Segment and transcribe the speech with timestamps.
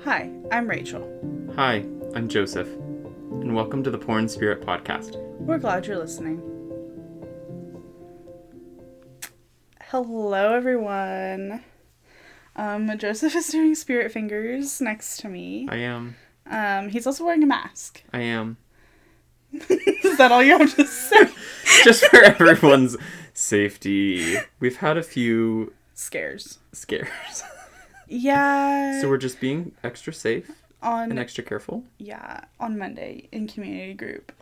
[0.00, 1.06] Hi, I'm Rachel.
[1.54, 1.84] Hi,
[2.14, 5.16] I'm Joseph, and welcome to the Poor in Spirit Podcast.
[5.38, 6.40] We're glad you're listening.
[9.84, 11.62] Hello, everyone.
[12.56, 15.68] Um, Joseph is doing spirit fingers next to me.
[15.70, 16.16] I am.
[16.50, 18.02] Um, he's also wearing a mask.
[18.12, 18.56] I am.
[19.52, 21.28] is that all you have to say?
[21.84, 22.96] Just for everyone's
[23.34, 26.58] safety, we've had a few Scares.
[26.72, 27.44] scares.
[28.12, 29.00] Yeah.
[29.00, 30.50] so we're just being extra safe
[30.82, 31.84] on and extra careful.
[31.98, 34.32] yeah on Monday in community group.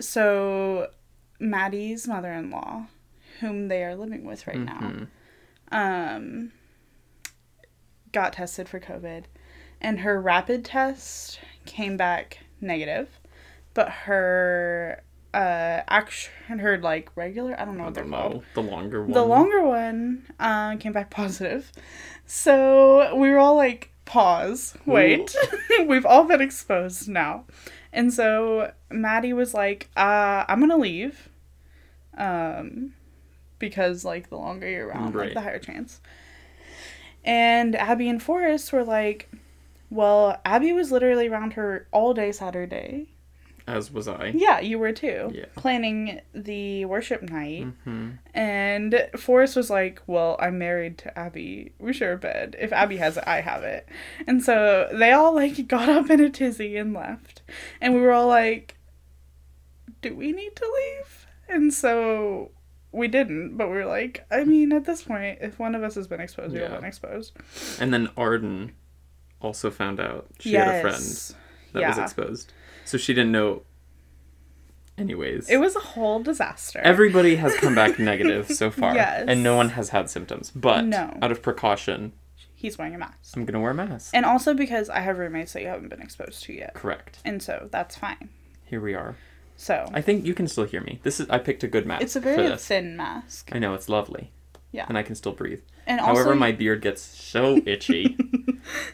[0.00, 0.88] So
[1.38, 2.86] Maddie's mother-in-law,
[3.40, 5.06] whom they are living with right now, Mhm.
[5.70, 6.52] um,
[8.12, 9.24] got tested for COVID,
[9.80, 13.20] and her rapid test came back negative,
[13.74, 15.02] but her
[15.36, 18.42] uh action her like regular I don't know I what they're don't called know.
[18.54, 19.12] The longer one.
[19.12, 21.70] the longer one uh, came back positive.
[22.24, 25.36] So we were all like, pause, wait.
[25.86, 27.44] We've all been exposed now.
[27.92, 31.28] And so Maddie was like, uh, I'm going to leave.
[32.16, 32.94] Um,
[33.58, 36.00] because like the longer you're around, like the higher chance.
[37.24, 39.30] And Abby and Forrest were like,
[39.90, 43.08] well, Abby was literally around her all day Saturday.
[43.66, 44.32] As was I.
[44.34, 45.30] Yeah, you were too.
[45.34, 45.46] Yeah.
[45.56, 47.64] Planning the worship night.
[47.84, 51.72] hmm And Forrest was like, Well, I'm married to Abby.
[51.80, 52.54] We share a bed.
[52.60, 53.88] If Abby has it, I have it.
[54.26, 57.42] And so they all like got up in a tizzy and left.
[57.80, 58.76] And we were all like,
[60.00, 61.26] Do we need to leave?
[61.48, 62.52] And so
[62.92, 65.96] we didn't, but we were like, I mean, at this point, if one of us
[65.96, 67.32] has been exposed, we've been exposed.
[67.80, 68.72] And then Arden
[69.40, 71.34] also found out she had a friend
[71.72, 72.52] that was exposed.
[72.86, 73.62] So she didn't know.
[74.98, 75.50] Anyways.
[75.50, 76.78] It was a whole disaster.
[76.78, 78.94] Everybody has come back negative so far.
[78.94, 79.24] Yes.
[79.28, 80.50] And no one has had symptoms.
[80.54, 81.18] But No.
[81.20, 82.12] out of precaution,
[82.58, 83.36] He's wearing a mask.
[83.36, 84.12] I'm going to wear a mask.
[84.14, 86.72] And also because I have roommates that you haven't been exposed to yet.
[86.72, 87.18] Correct.
[87.22, 88.30] And so that's fine.
[88.64, 89.14] Here we are.
[89.56, 90.98] So I think you can still hear me.
[91.02, 93.50] This is I picked a good mask it's a very thin mask.
[93.52, 94.32] I know it's lovely.
[94.72, 94.86] Yeah.
[94.88, 95.60] And I can still breathe.
[95.86, 98.16] And also, However, my beard gets so itchy.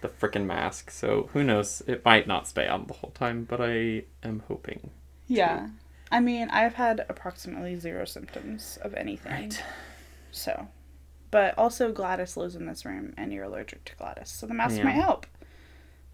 [0.03, 0.91] the frickin' mask.
[0.91, 1.83] So who knows?
[1.87, 4.91] It might not stay on the whole time, but I am hoping.
[5.27, 5.69] yeah.
[6.11, 9.33] I mean, I've had approximately zero symptoms of anything.
[9.33, 9.63] Right.
[10.31, 10.69] So,
[11.31, 14.77] but also Gladys lives in this room, and you're allergic to Gladys, so the mask
[14.77, 14.85] Yeah.
[14.85, 15.27] might help.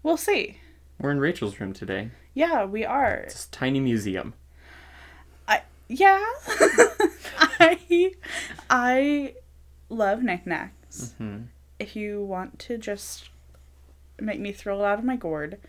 [0.01, 0.59] We'll see.
[1.01, 2.11] We're in Rachel's room today.
[2.33, 3.15] Yeah, we are.
[3.25, 4.35] It's this tiny museum.
[5.49, 6.23] I yeah.
[7.59, 8.11] I
[8.69, 9.33] I
[9.89, 11.13] love knickknacks.
[11.17, 11.43] hmm
[11.77, 13.29] If you want to just
[14.19, 15.59] make me thrill out of my gourd,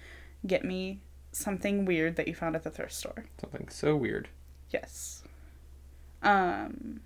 [0.47, 1.01] get me
[1.33, 3.25] something weird that you found at the thrift store.
[3.41, 4.29] Something so weird.
[4.71, 5.23] Yes.
[6.23, 7.01] Um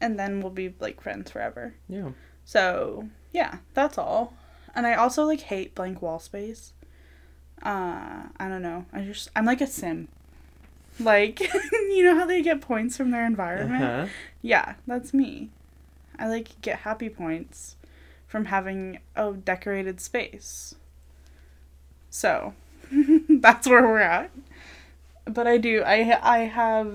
[0.00, 1.74] and then we'll be like friends forever.
[1.88, 2.10] Yeah.
[2.44, 4.34] So, yeah, that's all.
[4.74, 6.72] And I also like hate blank wall space.
[7.62, 8.86] Uh, I don't know.
[8.92, 10.08] I just I'm like a sim.
[11.00, 11.40] Like,
[11.72, 13.82] you know how they get points from their environment?
[13.82, 14.06] Uh-huh.
[14.42, 15.50] Yeah, that's me.
[16.18, 17.76] I like get happy points
[18.26, 20.74] from having a decorated space.
[22.10, 22.54] So,
[23.28, 24.30] that's where we're at.
[25.24, 26.92] But I do I I have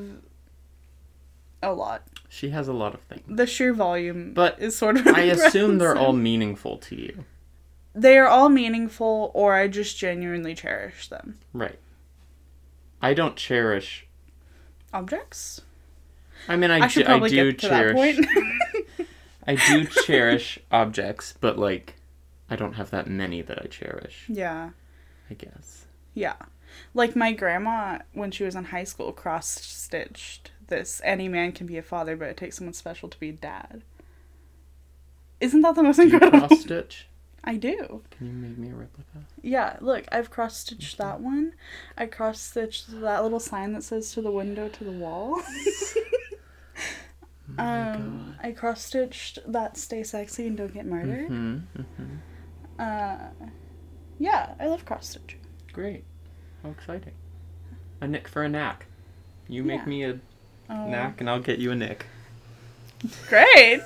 [1.64, 2.04] a lot.
[2.30, 3.24] She has a lot of things.
[3.28, 7.24] The sheer volume But is sort of I assume they're all meaningful to you.
[7.94, 11.38] they are all meaningful or I just genuinely cherish them.
[11.54, 11.80] Right.
[13.06, 14.08] I don't cherish.
[14.92, 15.62] Objects?
[16.48, 18.18] I mean, I, I should do, I do get to cherish.
[18.18, 19.08] that point.
[19.48, 21.98] I do cherish objects, but like,
[22.50, 24.26] I don't have that many that I cherish.
[24.28, 24.72] yeah.
[25.30, 25.86] I guess.
[26.16, 26.36] Yeah.
[26.96, 31.68] Like my grandma when she was in high school cross stitched this any man can
[31.68, 33.84] be a father but it takes someone special to be a dad.
[35.40, 36.40] Isn't that the most incredible?
[36.48, 37.08] cross stitch?
[37.46, 38.02] I do.
[38.18, 39.20] Can you make me a replica?
[39.42, 41.54] Yeah, look, I've cross stitched that one.
[41.98, 45.42] I cross stitched that little sign that says to the window to the wall.
[47.58, 51.28] Oh um, I cross stitched that stay sexy and don't get murdered.
[51.28, 52.16] hmm hmm
[52.78, 53.18] Uh,
[54.20, 55.40] yeah, I love cross stitching.
[55.72, 56.04] Great.
[56.64, 57.14] How exciting.
[58.02, 58.88] A nick for a knack.
[59.48, 59.86] You make Yeah.
[59.86, 60.20] me a
[60.70, 62.08] Oh, knack, and I'll get you a nick.
[63.30, 63.84] Great.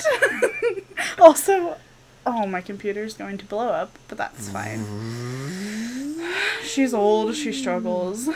[1.20, 1.78] also,
[2.26, 4.86] oh, my computer's going to blow up, but that's fine.
[6.64, 7.36] She's old.
[7.36, 8.30] She struggles.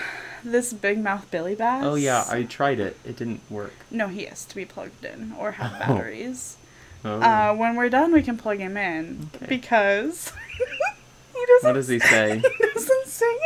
[0.43, 1.83] This big mouth Billy Bass.
[1.85, 2.97] Oh yeah, I tried it.
[3.05, 3.73] It didn't work.
[3.89, 5.79] No, he has to be plugged in or have Oh.
[5.79, 6.57] batteries.
[7.05, 7.21] Oh.
[7.21, 9.45] Uh, when we're done, we can plug him in Okay.
[9.47, 10.31] because
[11.33, 11.67] he doesn't.
[11.69, 12.39] what does he say?
[12.39, 13.37] He doesn't sing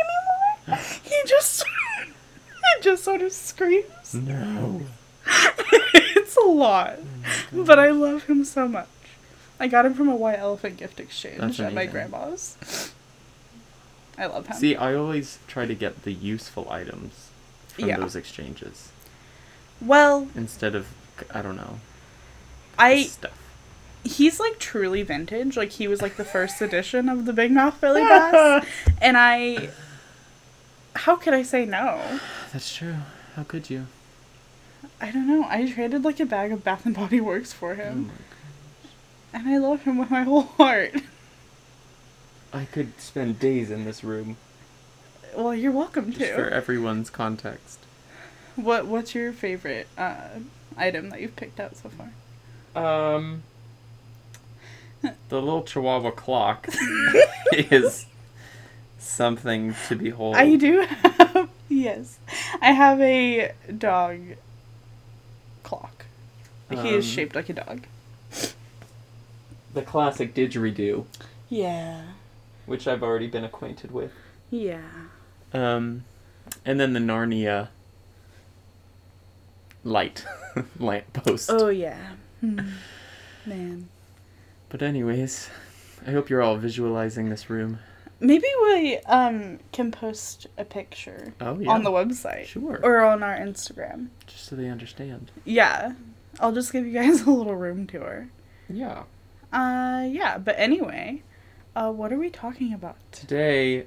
[0.66, 0.84] anymore.
[1.02, 1.64] He just,
[2.06, 4.14] he just sort of screams.
[4.14, 4.82] no.
[5.94, 6.98] it's a lot,
[7.52, 8.86] but I love him so much.
[9.60, 11.90] I got him from a white elephant gift exchange That's at my amazing.
[11.92, 12.92] grandma's.
[14.16, 14.56] I love him.
[14.56, 17.28] See, I always try to get the useful items
[17.68, 17.98] from Yeah.
[17.98, 18.90] those exchanges
[19.80, 20.88] well, instead of
[21.32, 21.78] I don't know
[22.78, 23.32] I stuff.
[24.04, 25.56] he's like truly vintage.
[25.56, 28.66] Like he was like the first edition of the Big Mouth Billy Bass,
[29.00, 29.70] and I.
[30.96, 32.00] How could I say no?
[32.52, 32.96] That's true.
[33.36, 33.86] How could you?
[35.00, 35.46] I don't know.
[35.48, 38.27] I traded like a bag of Bath and Body Works for Oh him, my
[39.32, 40.94] and I love him with my whole heart.
[42.52, 44.36] I could spend days in this room
[45.36, 47.78] Well, you're welcome just for everyone's context.
[48.56, 50.40] What What's your favorite uh,
[50.76, 52.10] item that you've picked out so far?
[52.74, 53.42] Um,
[55.02, 56.68] the little Chihuahua clock
[57.52, 58.06] is
[58.98, 60.36] something to behold.
[60.36, 62.18] I do have yes,
[62.60, 64.20] I have a dog
[65.62, 66.06] clock.
[66.70, 67.82] He is Um, shaped like a dog.
[69.78, 71.04] The classic didgeridoo,
[71.48, 72.02] Yeah.
[72.66, 74.10] which I've already been acquainted with.
[74.50, 74.80] Yeah.
[75.54, 76.04] Um,
[76.64, 77.68] and then the Narnia
[79.84, 80.24] light
[80.80, 81.48] lamp post.
[81.52, 82.14] Oh yeah.
[82.40, 82.60] Hmm.
[83.46, 83.88] Man.
[84.68, 85.48] But anyways,
[86.06, 87.78] I hope you're all visualizing this room.
[88.20, 93.22] Maybe we um can post a picture Oh yeah, on the website sure, or on
[93.22, 94.08] our Instagram.
[94.26, 95.30] just so they understand.
[95.44, 95.92] Yeah.
[96.40, 98.28] I'll just give you guys a little room tour.
[98.68, 99.04] Yeah.
[99.52, 101.22] Uh yeah, but anyway,
[101.74, 102.96] uh what are we talking about?
[103.12, 103.86] Today,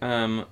[0.00, 0.46] um,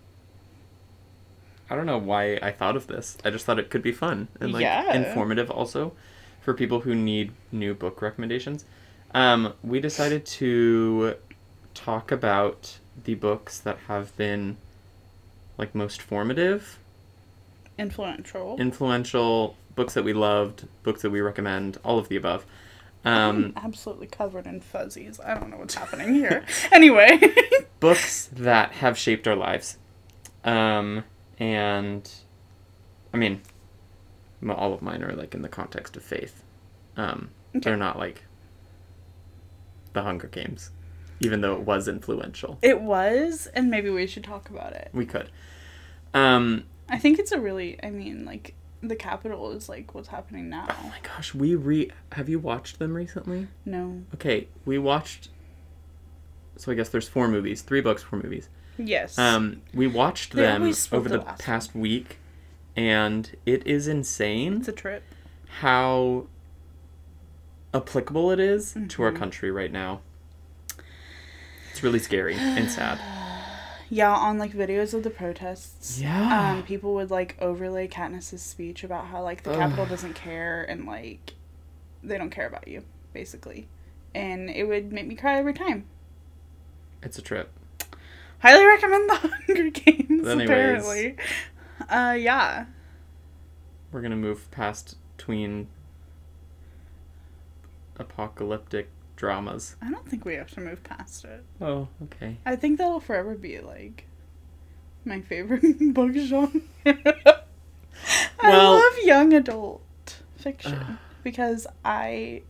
[1.71, 3.17] I don't know why I thought of this.
[3.25, 4.93] I just thought it could be fun and like Yeah.
[4.95, 5.93] informative also
[6.41, 8.65] for people who need new book recommendations.
[9.15, 11.15] Um, we decided to
[11.75, 14.57] talk about the books that have been
[15.59, 16.79] like most formative,
[17.79, 18.57] Influential.
[18.59, 22.45] influential books that we loved, books that we recommend, all of the above.
[23.07, 25.21] Um, absolutely covered in fuzzies.
[25.21, 26.45] I don't know what's happening here.
[26.73, 27.21] anyway.
[27.81, 29.79] books that have shaped our lives.
[30.45, 31.05] Um,
[31.39, 32.11] and
[33.15, 33.43] I mean,
[34.49, 36.43] all of mine are like in the context of faith.
[36.97, 37.71] Um, Okay.
[37.71, 38.25] They're not like
[39.95, 40.71] the Hunger Games,
[41.21, 42.59] even though it was influential.
[42.61, 44.91] it was, and maybe we should talk about it.
[44.93, 45.31] We could.
[46.13, 48.55] Um, I think it's a really, I mean, like,
[48.89, 50.67] the capital is like what's happening now.
[50.71, 51.91] oh my gosh, we re.
[52.13, 53.49] Have you watched them recently?
[53.65, 54.03] No.
[54.15, 55.29] Okay, we watched.
[56.57, 58.49] So I guess there's four movies, three books, four movies.
[58.79, 59.19] Yes.
[59.19, 60.63] Um, we watched They them
[60.93, 62.19] over the the past week,
[62.77, 65.03] and it is insane it's a trip.
[65.61, 66.27] how
[67.75, 69.17] applicable it is to our Mhm.
[69.19, 70.01] country right now.
[71.71, 72.99] It's really scary and sad.
[73.89, 76.01] Yeah, on like videos of the protests.
[76.01, 76.53] Yeah.
[76.53, 79.59] Um, people would like overlay Katniss's speech about how like the Ugh.
[79.59, 81.35] capital doesn't care and like
[82.03, 83.69] they don't care about you, basically.
[84.15, 85.85] And it would make me cry every time.
[87.03, 87.51] It's a trip.
[88.41, 89.15] Highly recommend the
[89.47, 90.27] Hunger Games.
[90.27, 90.49] Anyways.
[90.49, 91.17] Apparently.
[91.89, 92.67] Uh, yeah.
[93.93, 95.69] We're gonna move past tween
[97.99, 99.77] apocalyptic dramas.
[99.83, 101.43] I don't think we have to move past it.
[101.61, 102.37] Oh, okay.
[102.47, 104.07] I think that'll forever be like
[105.05, 105.63] my favorite
[105.95, 106.51] book genre.
[106.85, 109.83] I Well- love young adult
[110.37, 112.43] fiction because I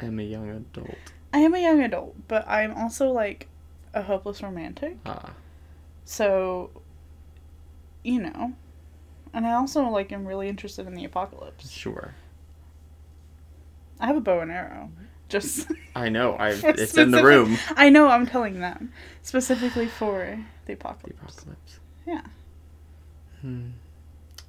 [0.00, 0.96] I'm a young adult.
[1.32, 3.46] I am a young adult, but I'm also like
[3.94, 4.96] a hopeless romantic.
[5.06, 5.32] Ah,
[6.04, 6.70] So
[8.02, 8.54] you know.
[9.32, 11.70] And I also like am really interested in the apocalypse.
[11.70, 12.14] sure.
[14.00, 14.90] I have a bow and arrow.
[15.30, 16.34] Just I know.
[16.34, 17.56] I It's in the room.
[17.76, 21.18] I know I'm telling them specifically for the The apocalypse.
[21.22, 21.80] apocalypse.
[22.06, 22.22] Yeah.
[23.40, 23.68] Hmm.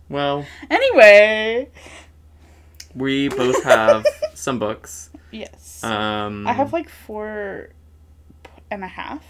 [0.10, 1.70] Well, Anyway,
[2.94, 5.10] we both have some books.
[5.32, 5.82] yes.
[5.84, 7.70] Um, I have like four
[8.70, 9.24] and a half.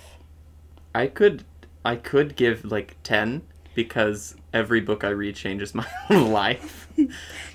[0.95, 1.43] I could
[1.85, 3.41] I could give like 10
[3.75, 6.87] because every book I read changes my own life.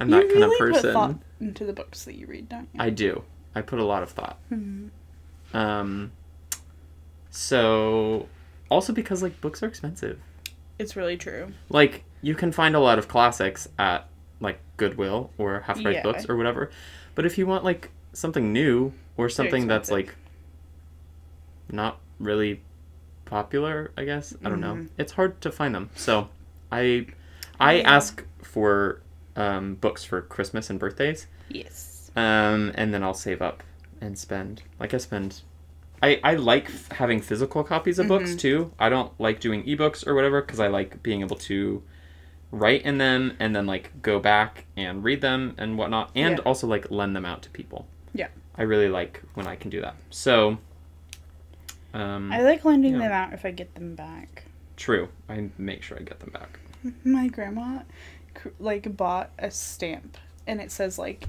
[0.01, 0.83] I'm that you kind of person.
[0.83, 2.81] Put thought into the books that you read, don't you?
[2.81, 3.25] I do.
[3.57, 4.39] I put a lot of thought.
[4.53, 4.91] Mhm.
[5.53, 6.13] Um
[7.31, 8.29] so
[8.71, 10.21] also because like books are expensive.
[10.79, 11.53] It's really true.
[11.69, 14.07] Like you can find a lot of classics at
[14.41, 16.03] like Goodwill or Half Price Yeah.
[16.03, 16.71] Books or whatever.
[17.15, 20.15] But if you want like something new or something that's like
[21.71, 22.61] not really
[23.25, 24.35] popular, I guess.
[24.45, 24.75] I don't know.
[24.75, 24.89] Mhm.
[24.99, 25.91] It's hard to find them.
[25.97, 26.29] So
[26.71, 27.07] I
[27.59, 27.91] I Yeah.
[27.97, 29.01] ask for
[29.35, 31.27] um, books for Christmas and birthdays.
[31.51, 31.96] Yes.
[32.17, 33.63] Um, and then I'll save up
[34.01, 34.63] and spend.
[34.81, 35.43] Like I spend.
[36.03, 38.39] I, I like f- having physical copies of books Mhm.
[38.39, 38.73] too.
[38.79, 41.83] I don't like doing ebooks or whatever because I like being able to
[42.53, 46.45] write in them and then like go back and read them and whatnot, and Yeah.
[46.45, 47.87] also like lend them out to people.
[48.15, 48.29] Yeah.
[48.57, 49.95] I really like when I can do that.
[50.11, 50.59] So,
[51.95, 54.45] um, I like lending them out if I get them back.
[54.77, 55.09] true.
[55.29, 56.59] I make sure I get them back.
[57.05, 57.81] My grandma,
[58.61, 61.25] like, bought a stamp, and it says like,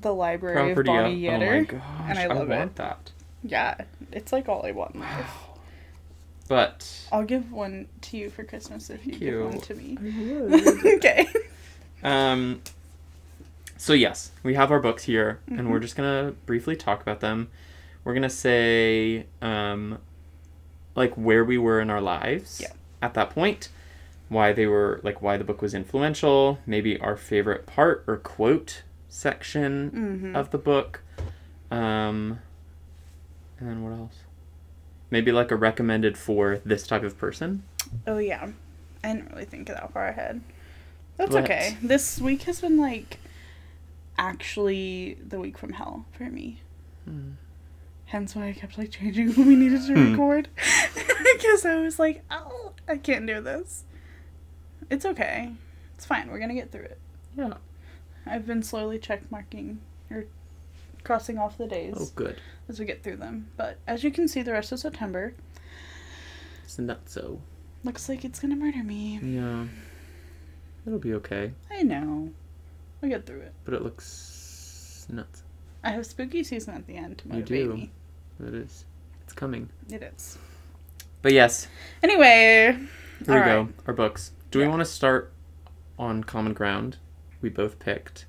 [0.00, 1.04] the Library Property of of.
[1.04, 2.76] Bonnie Oh my gosh, and I I, love it.
[2.76, 3.10] that.
[3.42, 3.74] yeah,
[4.12, 5.34] it's like all I want in life.
[6.48, 9.98] But I'll give one to you for Christmas if you, Thank give one to me.
[10.96, 11.28] Okay.
[12.02, 12.62] Um,
[13.76, 15.70] so yes, we have our books here, and Mm-hmm.
[15.70, 17.48] we're just gonna briefly talk about them.
[18.04, 19.98] We're gonna say, um,
[20.94, 22.72] like where we were in our lives Yeah.
[23.02, 23.68] at that point,
[24.30, 28.82] why they were like why the book was influential, maybe our favorite part or quote
[29.08, 30.36] section Mm-hmm.
[30.36, 31.02] of the book,
[31.70, 32.38] um,
[33.58, 34.14] and then what else?
[35.10, 37.62] Maybe like a recommended for this type of person.
[38.06, 38.48] Oh yeah,
[39.02, 40.40] I didn't really think that far ahead.
[41.16, 41.76] That's But- okay.
[41.82, 43.18] This week has been like
[44.18, 46.60] actually the week from hell for me.
[47.04, 47.30] Hmm.
[48.06, 50.10] Hence why I kept like changing when we needed to Hmm.
[50.12, 50.48] record
[51.34, 53.84] because I was like, oh, I can't do this.
[54.90, 55.52] It's okay.
[55.94, 56.30] It's fine.
[56.30, 56.98] We're gonna get through it.
[57.36, 57.54] Yeah.
[58.28, 59.80] I've been slowly check marking
[60.10, 60.24] or
[61.04, 62.40] crossing off the days Oh, good.
[62.68, 63.48] as we get through them.
[63.56, 65.34] But as you can see, the rest of September
[66.64, 67.40] It's not so.
[67.84, 69.18] looks like it's gonna murder me.
[69.22, 69.66] Yeah.
[70.86, 71.52] It'll be okay.
[71.70, 72.30] I know.
[73.00, 73.52] We'll get through it.
[73.64, 75.42] But it looks nuts.
[75.84, 77.72] I have spooky season at the end to You do.
[77.74, 77.90] me.
[78.46, 78.84] It is.
[79.22, 79.68] It's coming.
[79.90, 80.38] It is.
[81.22, 81.66] But yes,
[82.02, 82.76] Anyway,
[83.26, 83.68] here we All go.
[83.86, 84.32] Our books.
[84.50, 85.32] Do we want to start
[85.98, 86.96] on common ground?
[87.40, 88.26] We both picked.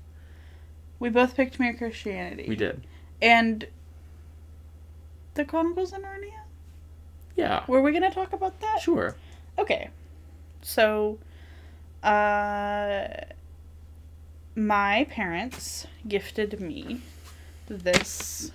[0.98, 2.46] we both picked Mere Christianity.
[2.48, 2.82] We did.
[3.22, 3.66] And
[5.34, 6.42] the Chronicles of Narnia.
[7.36, 7.64] Yeah.
[7.66, 8.80] Were we gonna talk about that?
[8.80, 9.14] Sure.
[9.58, 9.90] Okay.
[10.62, 11.18] So,
[12.02, 13.08] uh,
[14.54, 17.00] my parents gifted me
[17.68, 18.52] this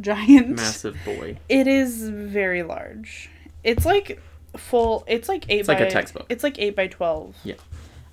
[0.00, 0.56] giant.
[0.56, 1.38] Massive boy.
[1.48, 3.30] It is very large.
[3.64, 4.20] It's like
[4.56, 5.04] full.
[5.06, 5.60] It's like eight.
[5.60, 6.26] It's by, like a textbook.
[6.28, 7.36] It's like eight by twelve.
[7.42, 7.54] Yeah.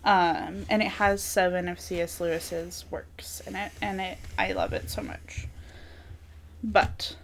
[0.06, 2.20] Um, and it has seven of C.S.
[2.20, 5.48] Lewis's works in it, and it I love it so much.
[6.64, 7.16] But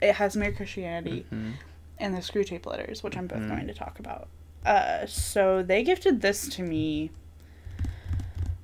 [0.00, 1.54] it has Mere Christianity Mhm.
[1.98, 3.48] and the Screwtape Letters, which I'm both Mhm.
[3.48, 4.28] going to talk about.
[4.66, 7.10] Uh, so they gifted this to me.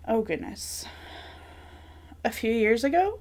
[0.07, 0.85] Oh goodness,
[2.25, 3.19] a few years ago,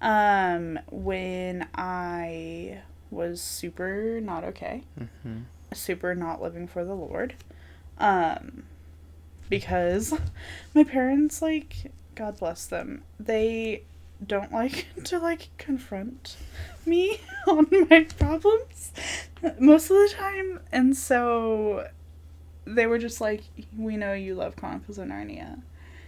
[0.00, 5.44] um, when I was super not okay Mhm.
[5.72, 7.34] super not living for the Lord.
[7.98, 8.64] Um
[9.48, 10.14] because
[10.74, 13.02] my parents like God bless them.
[13.18, 13.82] They
[14.24, 16.36] don't like to like confront
[16.86, 18.92] me on my problems
[19.58, 21.86] most of the time and so
[22.66, 23.42] they were just like
[23.76, 25.60] we know you love Chronicles of Narnia.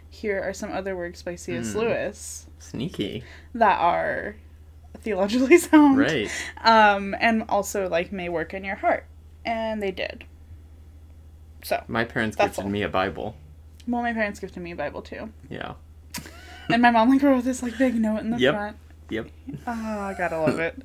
[0.08, 1.72] Here are some other works by C.S.
[1.72, 1.80] Hmm.
[1.80, 3.22] Lewis Sneaky.
[3.54, 4.36] that are
[5.00, 6.30] theologically sound Right.
[6.64, 9.04] um, and also like may work in your heart,
[9.44, 10.24] and they did.
[11.66, 12.70] So, My parents gifted all.
[12.70, 13.34] me a Bible.
[13.88, 15.74] well, my parents gifted me a Bible too, Yeah.
[16.70, 18.54] and my mom like wrote this like big note in the Yep.
[18.54, 18.76] front.
[19.10, 19.26] Yep.
[19.66, 20.80] Oh, I gotta love it,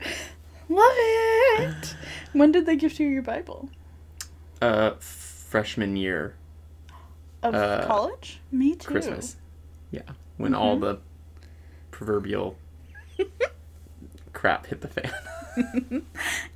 [0.70, 1.96] love it.
[2.34, 3.70] When did they gift you your Bible?
[4.60, 6.34] Uh, freshman year
[7.44, 8.40] Of Uh, college?
[8.52, 8.88] Me too.
[8.90, 9.36] Christmas.
[9.92, 10.02] Yeah.
[10.38, 10.82] When all Mhm.
[10.82, 11.00] the
[11.92, 12.58] proverbial
[14.34, 15.12] crap hit the fan.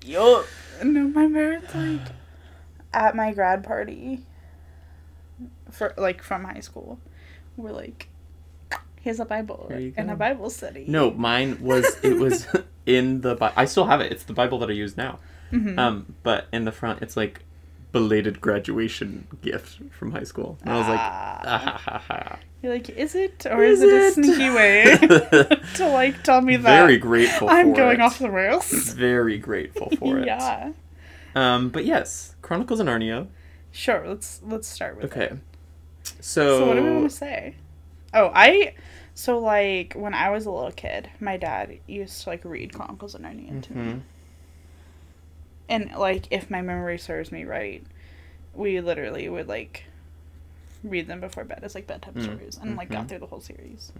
[0.03, 0.46] Yup.
[0.84, 2.01] No, my parents like
[2.95, 4.25] at my grad party
[5.69, 6.99] for like from high school
[7.57, 8.07] We were like,
[9.01, 10.15] "Here's a Bible and a.
[10.15, 12.47] Bible study." no, mine was it was
[12.85, 14.11] in the Bi- I still have it.
[14.11, 15.19] It's the Bible that I use now.
[15.51, 15.77] Mhm.
[15.77, 17.41] Um, but in the front it's like
[17.91, 20.57] belated graduation gift from high school.
[20.63, 21.41] And I was like, Ah.
[21.45, 22.39] ah, ha, ha, ha.
[22.61, 24.97] You're like, is it or Is is, it a sneaky way
[25.75, 28.01] to like tell me that very grateful I'm going it.
[28.01, 28.69] off the rails?
[28.93, 30.25] Very grateful for it.
[30.27, 30.71] yeah.
[31.35, 33.27] Um, but yes, Chronicles of Narnia.
[33.71, 34.07] Sure.
[34.07, 35.29] Let's let's start with Okay.
[35.29, 35.37] it.
[36.21, 37.55] So, So what do we want to say?
[38.13, 38.73] Oh, I.
[39.13, 43.15] So like when I was a little kid, my dad used to like read Chronicles
[43.15, 43.97] of Narnia to me.
[43.97, 44.01] Mhm.
[45.69, 47.83] And like if my memory serves me right,
[48.53, 49.85] we literally would like
[50.83, 53.09] read them before bed as like bedtime Mm, stories and like got mhm.
[53.09, 53.93] through the whole series.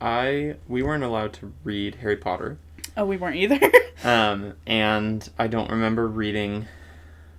[0.00, 2.58] I we weren't allowed to read Harry Potter.
[2.96, 3.58] Oh, we weren't either.
[4.02, 6.66] Um, and I don't remember reading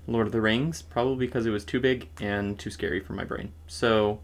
[0.07, 3.23] Lord of the Rings, probably because it was too big and too scary for my
[3.23, 3.51] brain.
[3.67, 4.19] So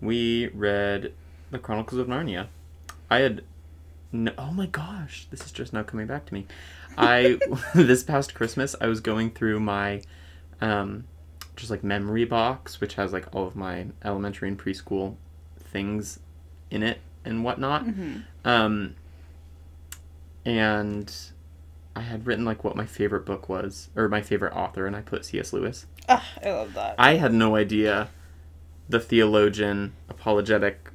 [0.00, 1.12] we read
[1.50, 2.46] the Chronicles of Narnia.
[3.10, 3.42] I had
[4.10, 6.46] no, oh my gosh, this is just now coming back to me.
[6.96, 7.38] I
[7.74, 10.00] this past Christmas I was going through my
[10.62, 11.04] um
[11.56, 15.16] just like memory box which has like all of my elementary and preschool
[15.58, 16.20] things
[16.70, 17.82] in it and whatnot.
[17.82, 18.94] hmm Um,
[20.44, 21.12] and
[21.94, 25.00] I had written like what my favorite book was or my favorite author, and I
[25.02, 25.52] put C.S.
[25.52, 25.86] Lewis.
[26.08, 26.94] Ah, I love that.
[26.98, 28.08] I had no idea
[28.88, 30.90] the theologian, apologetic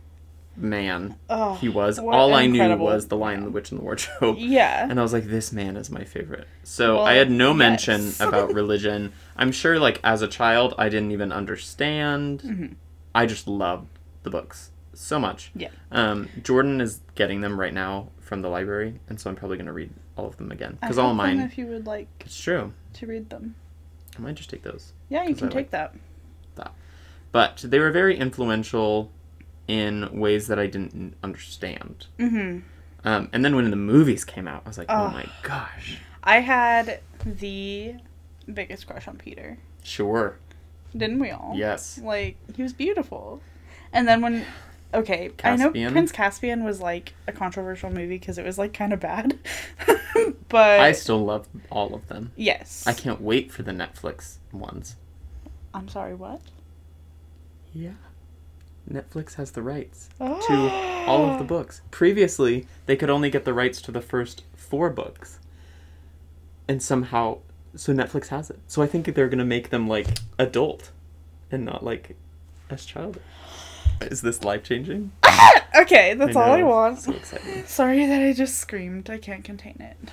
[0.56, 2.00] man oh, he was.
[2.00, 3.50] All I knew was The Lion, the.
[3.51, 4.38] Witch, and the Wardrobe.
[4.39, 4.88] Yeah.
[4.89, 6.48] And I was like, this man is my favorite.
[6.63, 9.13] So Well, I had no mention about religion.
[9.36, 12.42] I'm sure, like, as a child, I didn't even understand.
[12.42, 12.75] Mhm.
[13.13, 13.88] I just loved
[14.24, 15.51] the books so much.
[15.56, 15.70] Yeah.
[15.92, 19.67] Um, Jordan is getting them right now from the library, and so I'm probably going
[19.67, 20.77] to read all of them again.
[20.81, 21.46] Because all have of them mine.
[21.48, 22.74] If you would like It's true.
[22.93, 23.55] to read them.
[24.17, 24.93] I might just take those.
[25.10, 25.96] Yeah, you can I take like- that.
[27.34, 29.12] But they were very influential
[29.67, 32.07] in ways that I didn't understand.
[32.17, 32.60] hmm
[33.03, 35.10] Um, and then when the movies came out, I was like, oh Oh.
[35.12, 36.00] my gosh.
[36.24, 37.96] I had the
[38.51, 39.57] biggest crush on Peter.
[39.84, 40.38] Sure.
[40.96, 41.51] Didn't we all?
[41.55, 42.00] Yes.
[42.01, 43.41] Like he was beautiful.
[43.93, 44.46] And then when
[44.94, 48.94] okay, I know Prince Caspian was like a controversial movie because it was like kind
[48.94, 49.38] of bad.
[50.50, 52.32] but I still love all of them.
[52.36, 52.84] yes.
[52.88, 54.96] I can't wait for the Netflix ones.
[55.74, 56.41] I'm sorry, what?
[57.74, 57.91] Yeah.
[58.91, 60.39] Netflix has the rights Oh.
[60.48, 61.82] to all of the books.
[61.91, 65.39] Previously, they could only get the rights to the first four books.
[66.70, 67.39] And somehow,
[67.75, 68.60] so Netflix has it.
[68.67, 70.08] So I think they're going to make them like
[70.39, 70.91] adult
[71.51, 72.15] and not like
[72.70, 73.20] as child.
[74.01, 75.12] Is this life changing?
[75.75, 77.00] Okay, that's all I want.
[77.00, 77.13] So.
[77.66, 79.12] Sorry that I just screamed.
[79.12, 80.10] I can't contain it.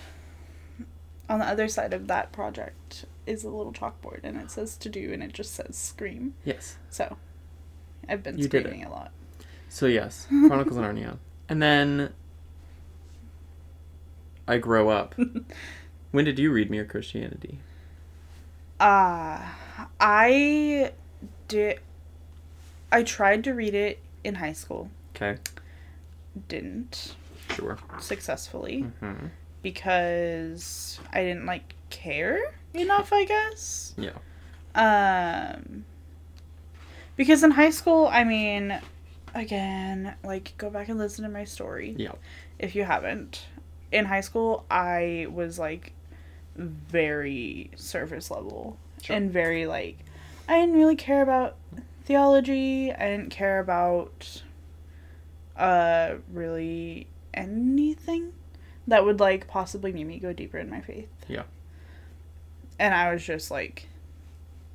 [1.29, 4.91] On the other side of that project is a little chalkboard and it says to
[4.91, 6.35] do and it just says scream.
[6.45, 6.76] Yes.
[6.91, 7.17] So
[8.09, 9.11] I've been You screaming a lot.
[9.71, 11.17] So yes, Chronicles of Narnia.
[11.49, 12.12] And then
[14.47, 15.14] I grow up.
[16.11, 17.59] when did you read Mere Christianity?
[18.79, 19.41] Uh
[19.99, 20.93] I
[21.49, 21.81] did
[22.94, 24.88] I tried to read it in high school.
[25.16, 25.38] Okay.
[26.48, 27.14] Didn't
[27.54, 27.76] Sure.
[27.98, 29.26] successfully Mm-hmm.
[29.62, 33.94] because I didn't like care enough, I guess.
[33.98, 34.12] Yeah.
[34.76, 35.85] Um,
[37.16, 38.78] because in high school, I mean,
[39.35, 42.12] again, like go back and listen to my story Yeah.
[42.59, 43.46] if you haven't.
[43.92, 45.92] In high school, I was like
[46.57, 49.16] very surface level Sure.
[49.16, 49.98] and very like
[50.48, 51.57] I didn't really care about
[52.05, 52.93] theology.
[52.93, 54.43] I didn't care about
[55.57, 58.33] uh really anything
[58.87, 61.09] that would like possibly make me go deeper in my faith.
[61.29, 61.45] Yeah.
[62.79, 63.88] And I was just like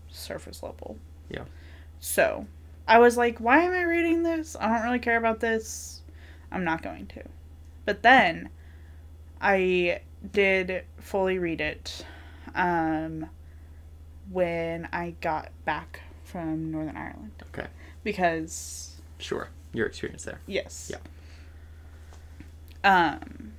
[0.09, 0.97] surface level.
[1.29, 1.43] Yeah.
[1.99, 2.47] So,
[2.87, 4.55] I was like, why am I reading this?
[4.59, 6.01] I don't really care about this.
[6.51, 7.23] I'm not going to.
[7.85, 8.49] But then
[9.41, 10.01] I
[10.33, 12.05] did fully read it
[12.55, 13.29] um
[14.31, 17.31] when I got back from Northern Ireland.
[17.53, 17.67] Okay.
[18.03, 19.49] Because Sure.
[19.73, 20.39] Your experience there.
[20.47, 20.91] yes.
[20.91, 20.99] Yeah.
[22.83, 23.53] Um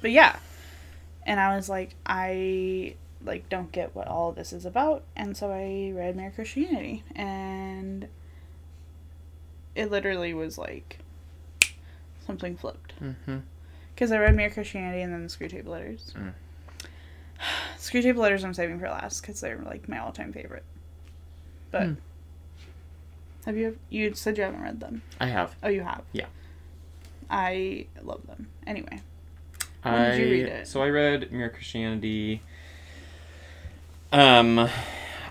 [0.00, 0.36] but yeah.
[1.26, 5.50] And I was like I like don't get what all this is about and so
[5.50, 8.08] I read Mere Christianity and
[9.74, 10.98] it literally was like
[12.26, 12.94] something flipped.
[13.00, 13.38] Mm-hmm.
[13.94, 16.14] Because I read Mere Christianity and then the Screwtape Letters.
[16.16, 16.32] Mm.
[17.78, 20.64] Screwtape Letters I'm saving for last because they're like my all time favorite.
[21.70, 21.92] But Hmm.
[23.46, 25.02] Have you you said you haven't read them?
[25.20, 25.54] I have.
[25.62, 26.02] Oh, you have.
[26.12, 26.26] Yeah.
[27.30, 28.48] I love them.
[28.66, 29.00] Anyway,
[29.82, 30.66] When I, did you read it?
[30.66, 32.42] So I read Mere Christianity.
[34.12, 34.68] Um,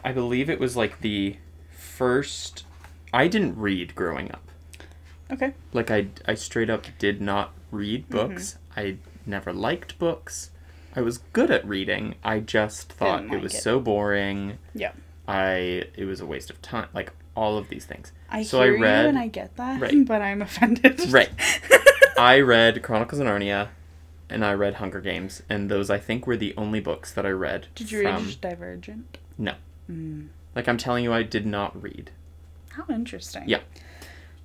[0.04, 1.36] I believe it was like the
[1.72, 2.66] first.
[3.14, 4.44] I didn't read growing up.
[5.32, 5.54] okay.
[5.74, 8.34] Like I, I straight up did not read Mm-hmm.
[8.34, 8.58] books.
[8.78, 10.52] I never liked books.
[10.96, 12.16] I was good at reading.
[12.24, 13.62] I just thought Didn't it was it.
[13.62, 14.58] so boring.
[14.74, 14.92] Yeah.
[15.28, 16.88] I it was a waste of time.
[16.94, 18.12] Like all of these things.
[18.30, 20.06] I So I hear read- you and I get that, Right.
[20.08, 21.12] but I'm offended.
[21.12, 21.30] Right.
[22.18, 23.70] I read Chronicles of Narnia,
[24.30, 27.30] and I read Hunger Games, and those I think were the only books that I
[27.32, 27.68] read.
[27.76, 29.18] Did you read Divergent?
[29.38, 29.54] No.
[29.90, 30.28] Mm.
[30.56, 32.12] Like I'm telling you, I did not read.
[32.72, 33.44] How interesting.
[33.48, 33.60] Yeah.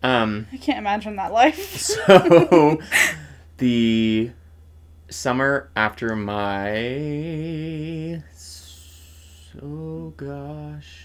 [0.02, 0.46] Um.
[0.52, 1.90] I can't imagine that life.
[2.06, 2.78] So
[3.58, 4.30] the
[5.08, 8.20] summer after my
[9.62, 11.03] oh gosh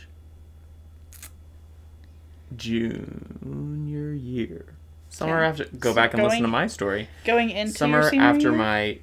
[2.59, 4.65] junior year.
[5.09, 5.47] Summer Okay.
[5.63, 7.07] after go So back and listen to my story.
[7.25, 8.51] Going into summer after year?
[8.51, 8.99] my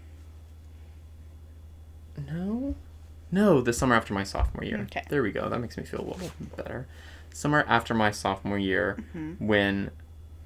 [2.30, 2.74] no
[3.30, 5.02] no the summer after my sophomore year Okay.
[5.10, 6.86] there we go that makes me feel a little better
[7.32, 9.38] summer after my sophomore year Mhm.
[9.40, 9.90] when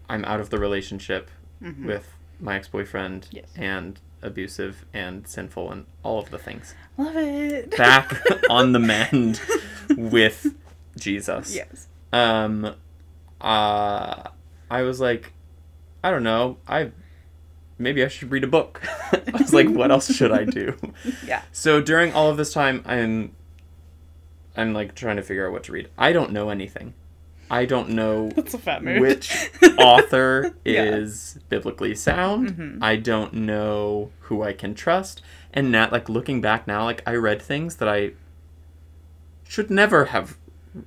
[0.08, 1.30] i'm out of the relationship
[1.62, 1.84] Mhm.
[1.84, 3.46] with my ex-boyfriend Yes.
[3.54, 7.76] and abusive and sinful and all of the things Love it.
[7.76, 8.20] back
[8.50, 9.40] on the mend
[9.96, 10.52] with
[10.98, 11.86] jesus Yes.
[12.12, 12.74] um
[13.40, 14.22] uh
[14.70, 15.32] i was like
[16.02, 16.56] I don't know.
[16.66, 16.92] I
[17.76, 18.80] maybe I should read a book.
[19.12, 20.74] I was like, what else should I do?
[21.26, 21.42] Yeah.
[21.52, 23.34] So during all of this time, I'm
[24.56, 25.90] I'm like trying to figure out what to read.
[25.98, 26.94] I don't know anything.
[27.50, 29.00] I don't know That's a fat mood.
[29.02, 30.84] which author Yeah.
[30.84, 32.48] is biblically sound.
[32.56, 32.78] Mhm.
[32.80, 35.20] I don't know who I can trust.
[35.52, 38.12] And now, like looking back now, like I read things that I
[39.46, 40.38] should never have.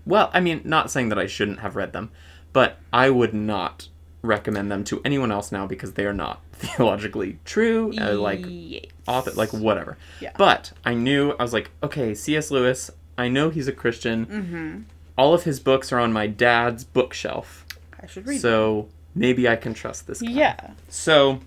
[0.07, 2.09] Well, I mean, not saying that I shouldn't have read them,
[2.53, 3.89] but I would not
[4.21, 7.91] recommend them to anyone else now because they are not theologically true.
[7.99, 8.85] Uh, like Yes.
[9.07, 9.97] author, like whatever.
[10.21, 10.31] Yeah.
[10.37, 12.49] But I knew I was like, okay, C.S.
[12.51, 12.89] Lewis.
[13.17, 14.25] I know he's a Christian.
[14.25, 14.79] Mm-hmm.
[15.17, 17.65] All of his books are on my dad's bookshelf.
[18.01, 18.39] I should read.
[18.41, 20.29] So maybe I can trust this guy.
[20.31, 20.71] yeah.
[20.89, 21.41] So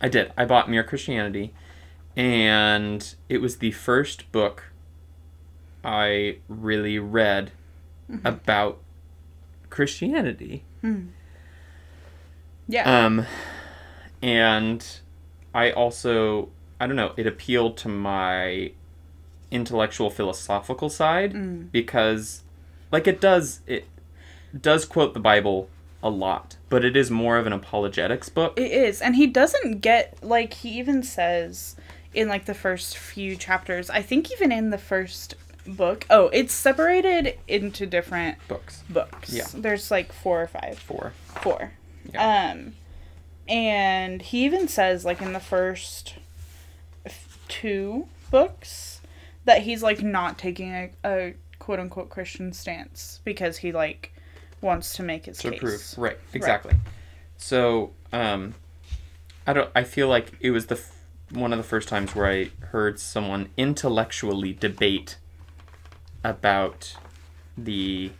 [0.00, 0.32] I did.
[0.36, 1.52] I bought Mere Christianity,
[2.16, 4.64] and it was the first book
[5.84, 7.52] I really read
[8.10, 8.26] Mm-hmm.
[8.26, 8.80] about
[9.74, 10.62] Christianity.
[12.68, 13.04] Yeah.
[13.06, 13.26] Um,
[14.22, 14.86] and
[15.52, 16.48] I also,
[16.80, 18.70] I don't know, it appealed to my
[19.50, 21.70] intellectual philosophical side Mm.
[21.72, 22.42] because,
[22.92, 23.84] like, it does, it
[24.58, 25.68] does quote the Bible
[26.02, 28.58] a lot, but it is more of an apologetics book.
[28.58, 31.76] It is, and he doesn't get like he even says
[32.12, 33.90] in like the first few chapters.
[33.90, 35.34] I think even in the first
[35.66, 36.06] book.
[36.10, 38.82] Oh, it's separated into different books.
[38.88, 39.32] books.
[39.32, 39.46] Yeah.
[39.54, 40.78] There's like four or five.
[40.78, 41.12] Four.
[41.42, 41.72] Four.
[42.12, 42.52] Yeah.
[42.52, 42.74] Um,
[43.48, 46.14] and he even says like in the first
[47.48, 49.00] two books
[49.44, 54.12] that he's like not taking a, a quote unquote Christian stance because he like
[54.60, 55.60] wants to make his to case.
[55.60, 56.74] prove right exactly
[57.36, 58.54] so um
[59.46, 60.96] i don't i feel like it was the f-
[61.32, 65.18] one of the first times where i heard someone intellectually debate
[66.24, 66.96] about
[67.56, 68.10] the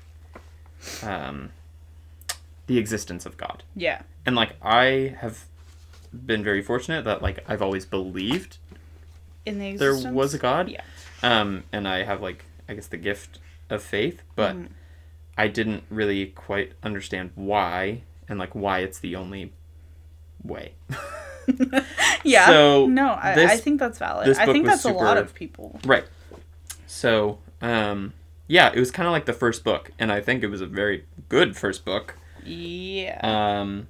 [1.03, 1.51] um
[2.67, 4.03] the existence of god Yeah.
[4.27, 5.47] and like i have
[6.13, 8.59] been very fortunate that like i've always believed
[9.47, 10.83] In the there was a god Yeah.
[11.23, 13.39] um and i have like i guess the gift
[13.71, 14.69] of faith but Mhm.
[15.37, 19.53] i didn't really quite understand why and like why it's the only
[20.45, 20.75] way
[22.25, 22.47] yeah.
[22.47, 24.35] So, no, I, I think that's valid.
[24.39, 25.79] I think that's a lot of people.
[25.85, 26.05] right
[26.87, 28.13] so um
[28.47, 30.67] yeah it was kind of like the first book and i think it was a
[30.67, 33.19] very good first book Yeah.
[33.23, 33.89] um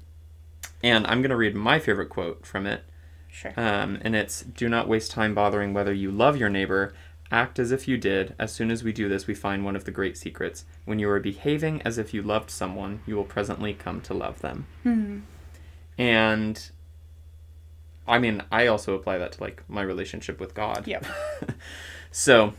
[0.83, 2.83] and i'm gonna read my favorite quote from it
[3.31, 3.53] sure.
[3.57, 6.95] Um, and it's do not waste time bothering whether you love your neighbor.
[7.33, 8.33] Act as if you did.
[8.39, 10.65] As soon as we do this, we find one of the great secrets.
[10.85, 14.41] When you are behaving as if you loved someone, you will presently come to love
[14.41, 14.67] them.
[14.85, 15.21] Hmm.
[15.99, 16.71] And
[18.07, 20.87] I mean, I also apply that to like my relationship with God.
[20.87, 21.05] Yep.
[22.13, 22.53] so,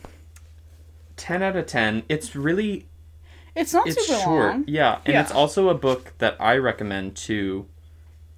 [1.18, 2.04] 10 out of 10.
[2.10, 2.88] It's really
[3.56, 4.54] It's not it's super short.
[4.54, 4.64] long.
[4.68, 7.68] Yeah, and it's also a book that I recommend to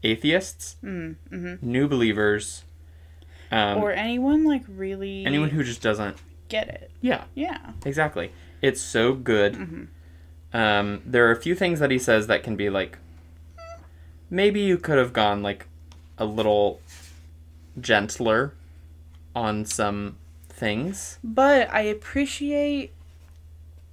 [0.03, 2.63] atheists, Mm, hmm new believers,
[3.51, 6.17] um, or anyone like really anyone who just doesn't
[6.49, 6.91] get it.
[7.01, 7.71] Yeah, Yeah.
[7.85, 8.31] exactly.
[8.61, 9.55] It's so good.
[9.55, 9.83] hmm
[10.53, 12.97] Um, there are a few things that he says that can be like,
[14.29, 15.67] maybe you could have gone like
[16.17, 16.81] a little
[17.79, 18.53] gentler
[19.35, 20.17] on some
[20.57, 21.19] things.
[21.23, 22.91] But I appreciate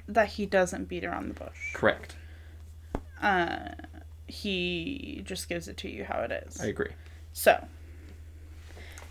[0.08, 1.72] that he doesn't beat around the bush.
[1.74, 2.16] Correct.
[3.22, 3.70] Uh,
[4.26, 6.60] he just gives it to you how it is.
[6.60, 6.90] I agree.
[7.32, 7.64] so.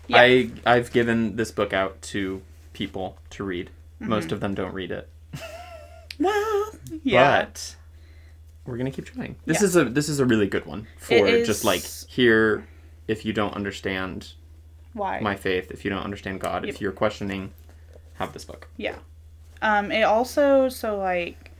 [0.06, 0.18] Yeah.
[0.20, 2.42] I I've given this book out to
[2.74, 3.70] people to read.
[4.00, 4.34] Most Mm-hmm.
[4.34, 5.08] of them don't read it,
[6.18, 7.44] Well, yeah.
[7.46, 7.76] but
[8.66, 9.36] we're gonna keep trying.
[9.46, 9.66] This Yeah.
[9.66, 12.66] is a this is a really good one for just like here.
[13.08, 14.32] If you don't understand
[14.94, 15.20] Why?
[15.20, 16.74] my faith, if you don't understand God, Yep.
[16.74, 17.52] if you're questioning,
[18.14, 18.68] have this book.
[18.76, 18.96] Yeah.
[19.60, 21.50] Um, it also so like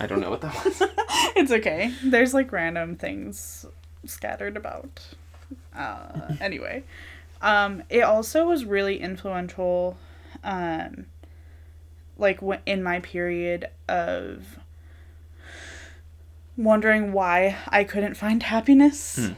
[0.00, 0.82] I don't know what that was.
[1.36, 1.92] it's okay.
[2.04, 3.66] There's like random things
[4.04, 5.00] scattered about.
[5.74, 6.84] Uh, anyway,
[7.40, 9.96] um, it also was really influential,
[10.44, 11.06] um,
[12.18, 14.58] like w- in my period of
[16.56, 19.16] wondering why I couldn't find happiness.
[19.16, 19.32] Hmm.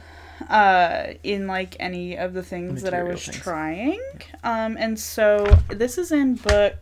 [0.48, 3.38] Uh, in like any of the things that I was things.
[3.38, 4.00] trying.
[4.42, 6.76] Um, and so this is in book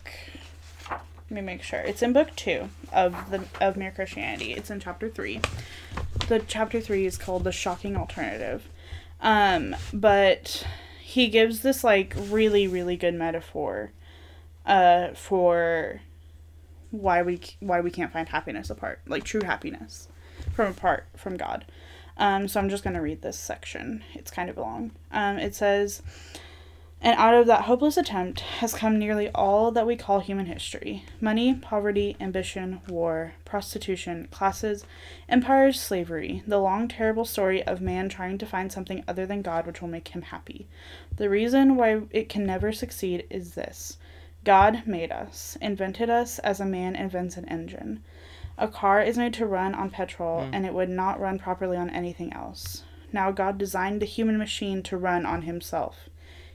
[1.33, 1.81] let me make sure.
[1.81, 4.53] It's in book two of the of Mere Christianity.
[4.53, 5.40] It's in chapter three.
[6.29, 8.68] The chapter three is called "The Shocking Alternative,"
[9.18, 10.66] um, but
[11.01, 13.92] he gives this like really really good metaphor,
[14.66, 16.03] uh, for
[16.90, 20.09] why we why we can't find happiness apart, like true happiness,
[20.53, 21.64] from apart from God.
[22.23, 24.05] Um, so I'm just gonna read this section.
[24.15, 24.93] It's kind of long.
[25.11, 26.03] Um, it says.
[27.01, 31.05] And out of that hopeless attempt has come nearly all that we call human history
[31.21, 34.85] money, poverty, ambition, war, prostitution, classes,
[35.29, 39.67] empires, slavery, the long, terrible story of man trying to find something other than God
[39.67, 40.69] which will make him happy.
[41.17, 43.99] The reason why it can never succeed is this
[44.45, 48.05] God made us, invented us as a man invents an engine.
[48.62, 51.90] A car is made to run on petrol, and it would not run properly on
[51.90, 52.85] anything else.
[53.12, 56.09] Now, God designed the human machine to run on himself.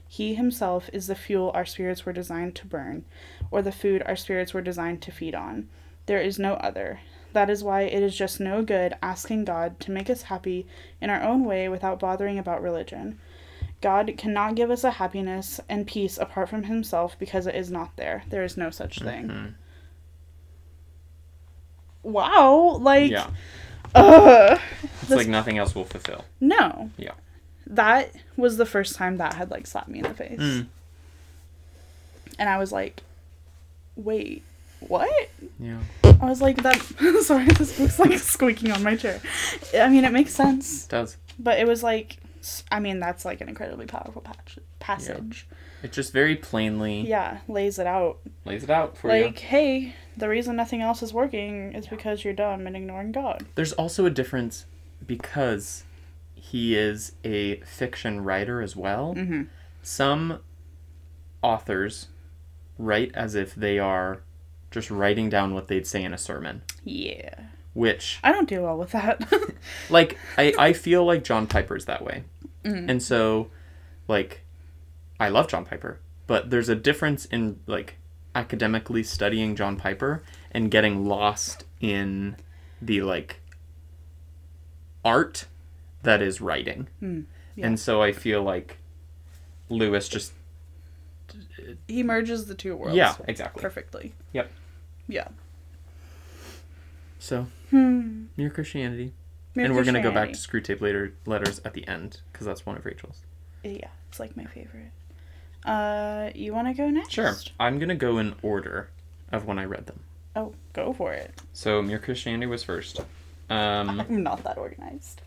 [0.08, 3.04] He himself is the fuel our spirits were designed to burn,
[3.50, 5.68] or the food our spirits were designed to feed on.
[6.06, 7.00] There is no other.
[7.34, 10.66] That is why it is just no good asking God to make us happy
[11.02, 13.18] in our own way without bothering about religion.
[13.82, 17.96] God cannot give us a happiness and peace apart from himself because it is not
[17.96, 18.24] there.
[18.30, 19.28] There is no such thing.
[19.28, 19.54] Mhm.
[22.02, 23.28] Wow, like Yeah.
[23.94, 24.58] uh
[25.02, 26.24] It's like nothing else will fulfill.
[26.40, 26.90] no.
[26.96, 27.12] Yeah.
[27.66, 30.38] That was the first time that had like slapped me in the face.
[30.40, 30.66] Mm.
[32.38, 33.02] And I was like,
[33.96, 34.42] "Wait,
[34.80, 35.80] what?" Yeah.
[36.04, 36.80] I was like, "That."
[37.24, 39.20] sorry, this book's like squeaking on my chair.
[39.74, 41.16] I mean, it makes sense, It does.
[41.38, 42.16] but it was like,
[42.70, 45.46] I mean, that's like an incredibly powerful patch- passage.
[45.82, 47.38] It just very plainly Yeah.
[47.48, 48.18] lays it out.
[48.44, 49.26] lays it out for like, you.
[49.26, 53.46] Like, hey, the reason nothing else is working is because you're dumb and ignoring God.
[53.54, 54.66] There's also a difference
[55.06, 55.84] because
[56.34, 59.14] he is a fiction writer as well.
[59.16, 59.42] Mm-hmm.
[59.82, 60.40] Some
[61.42, 62.08] authors
[62.78, 64.22] write as if they are
[64.70, 67.34] just writing down what they'd say in a sermon, Yeah.
[67.74, 69.30] which I don't do well with that.
[69.90, 72.24] like I, I feel like John Piper's that way.
[72.64, 73.48] And so
[74.08, 74.42] like
[75.18, 77.96] I love John Piper, but there's a difference in like
[78.38, 80.22] academically studying John Piper
[80.52, 82.36] and getting lost in
[82.80, 83.40] the like
[85.04, 85.46] art
[86.02, 86.86] that is writing.
[87.00, 87.66] yeah.
[87.66, 88.78] And so I feel like
[89.68, 90.32] Lewis just
[91.88, 92.96] he merges the two worlds.
[92.96, 93.60] yeah, exactly.
[93.60, 94.14] Perfectly.
[94.32, 94.50] Yep.
[95.08, 95.28] Yeah.
[97.18, 98.26] So, Hmm.
[98.36, 99.12] mere Christianity.
[99.54, 102.46] Mere and we're going to go back to Screwtape later letters at the end because
[102.46, 103.22] that's one of Rachel's.
[103.64, 104.92] Yeah, it's like my favorite.
[105.68, 107.12] Uh, you want to go next?
[107.12, 107.34] Sure.
[107.60, 108.88] I'm going to go in order
[109.32, 110.00] of when I read them.
[110.34, 111.32] Oh, go for it.
[111.52, 113.00] So, Mere Christianity was first.
[113.50, 115.20] Um, I'm not that organized.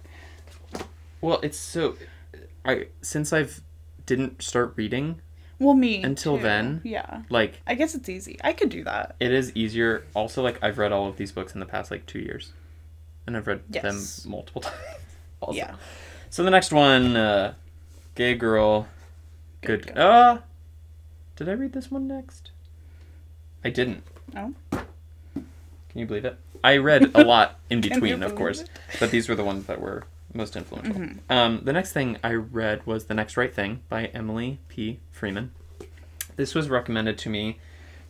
[1.21, 1.95] well, it's so
[2.65, 3.61] I since I've
[4.05, 5.21] didn't start reading,
[5.59, 6.43] Well, me Until too.
[6.43, 6.81] then?
[6.83, 8.37] Yeah, like I guess it's easy.
[8.43, 9.15] I could do that.
[9.19, 10.05] it is easier.
[10.15, 12.53] Also, like I've read all of these books in the past like 2 years.
[13.27, 13.83] And I've read Yes.
[14.23, 14.75] them multiple times.
[15.39, 15.57] Also.
[15.57, 15.75] Yeah.
[16.29, 17.53] So the next one uh
[18.15, 18.87] gay girl
[19.61, 20.07] Good good girl.
[20.07, 20.37] uh
[21.35, 22.51] Did I read this one next?
[23.63, 24.03] I didn't.
[24.35, 24.53] Oh.
[24.71, 26.37] Can you believe it?
[26.63, 28.69] I read a lot in between, of course, it?
[28.99, 30.93] but these were the ones that were most influential.
[30.95, 31.19] Mhm.
[31.29, 34.99] Um, the next thing I read was The Next Right Thing by Emily P.
[35.11, 35.51] Freeman.
[36.37, 37.59] This was recommended to me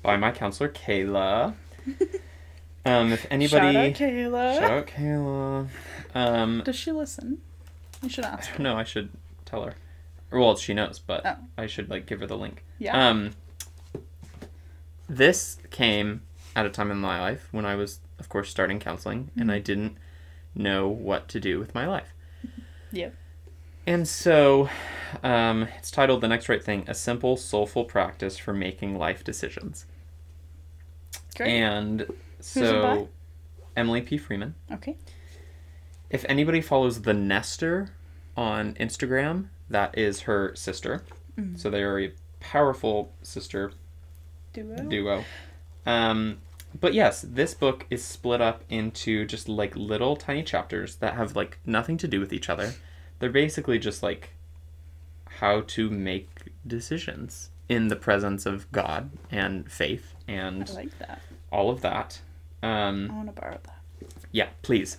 [0.03, 1.55] by my counselor, Kayla.
[2.83, 3.73] Um, if anybody.
[3.73, 4.59] Shout out Kayla.
[4.59, 5.67] Shout out Kayla.
[6.15, 7.39] Um, Does she listen?
[8.01, 8.55] You should ask.
[8.57, 8.65] don't.
[8.65, 9.09] I should
[9.45, 9.75] tell her.
[10.31, 11.35] Well, she knows, but Oh.
[11.57, 12.63] I should like give her the link.
[12.79, 13.09] Yeah.
[13.09, 13.31] Um,
[15.09, 16.21] this came
[16.55, 19.55] at a time in my life when I was, of course, starting counseling, and I
[19.57, 19.63] Mm-hmm.
[19.63, 19.97] didn't
[20.55, 22.13] know what to do with my life.
[22.91, 23.15] Yep.
[23.87, 24.69] And so,
[25.23, 29.85] um, it's titled "The Next Right Thing: A Simple, Soulful Practice for Making Life Decisions."
[31.35, 31.49] Great.
[31.49, 32.05] And
[32.39, 33.09] so,
[33.75, 34.17] Emily P.
[34.17, 34.55] Freeman.
[34.71, 34.97] okay.
[36.09, 37.93] If anybody follows the Nester
[38.35, 41.03] on Instagram, that is her sister.
[41.39, 41.57] Mm-hmm.
[41.57, 43.71] So they are a powerful sister
[44.53, 44.75] Duo.
[44.77, 45.23] duo.
[45.85, 46.39] Um,
[46.79, 51.35] but yes, this book is split up into just like little tiny chapters that have
[51.35, 52.73] like nothing to do with each other.
[53.19, 54.31] They're basically just like
[55.25, 56.29] how to make
[56.65, 61.21] decisions in the presence of God and faith and like that.
[61.51, 62.21] all of that.
[62.63, 63.81] Um, I want to borrow that.
[64.31, 64.97] yeah, please.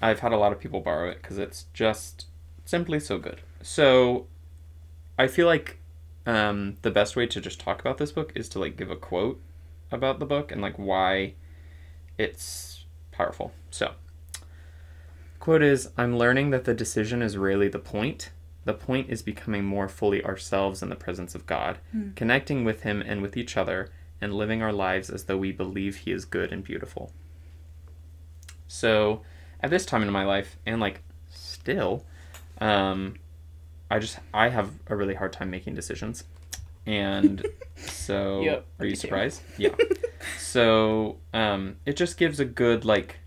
[0.00, 2.26] I've had a lot of people borrow it because it's just
[2.64, 3.40] simply so good.
[3.66, 4.26] So,
[5.18, 5.78] I feel like
[6.26, 8.96] um, the best way to just talk about this book is to like give a
[8.96, 9.40] quote
[9.90, 11.32] about the book and like why
[12.18, 13.52] it's powerful.
[13.70, 13.92] So,
[15.40, 18.32] quote is I'm learning that the decision is really the point.
[18.66, 21.78] The point is becoming more fully ourselves in the presence of God,
[22.16, 25.96] connecting with Him and with each other, and living our lives as though we believe
[25.96, 27.12] He is good and beautiful.
[28.68, 29.22] So,
[29.62, 31.00] at this time in my life, and like
[31.30, 32.04] still,
[32.60, 33.16] um,
[33.94, 36.24] I just I have a really hard time making decisions,
[36.84, 37.44] and
[37.76, 39.40] so Yep, are you surprised?
[39.58, 39.74] Yeah.
[40.38, 43.18] so um, it just gives a good like.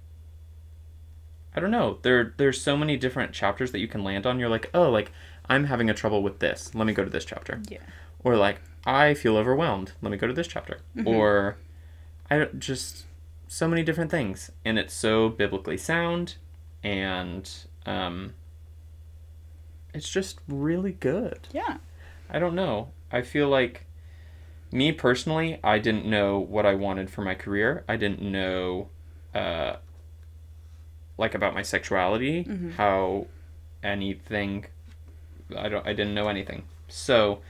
[1.56, 1.98] I don't know.
[2.02, 4.40] There there's so many different chapters that you can land on.
[4.40, 5.12] You're like, oh, like
[5.50, 6.76] I'm having a trouble with this.
[6.76, 7.62] Let me go to this chapter.
[7.70, 7.80] Yeah.
[8.24, 9.94] or like I feel overwhelmed.
[10.02, 10.80] Let me go to this chapter.
[11.06, 11.58] Or
[12.30, 13.06] I don't- just
[13.48, 16.36] so many different things, and it's so biblically sound,
[16.84, 17.50] and
[17.86, 18.34] um,
[19.94, 21.48] it's just really good.
[21.52, 21.78] Yeah.
[22.30, 22.90] I don't know.
[23.12, 23.86] I feel like
[24.72, 27.84] me personally, I didn't know what I wanted for my career.
[27.88, 28.90] I didn't know
[29.34, 29.78] uh
[31.18, 33.28] like about my sexuality, how
[33.84, 34.66] anything
[35.58, 36.64] I don't I didn't know anything.
[36.88, 37.42] So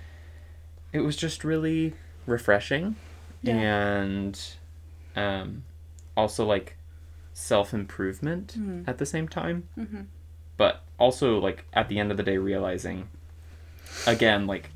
[0.93, 1.93] it was just really
[2.25, 2.95] refreshing
[3.41, 3.55] Yeah.
[3.57, 4.39] and
[5.15, 5.63] um
[6.15, 6.77] also like
[7.33, 8.87] self-improvement Mhm.
[8.87, 10.07] at the same time Mhm.
[10.57, 13.07] but also like at the end of the day realizing
[14.05, 14.71] again like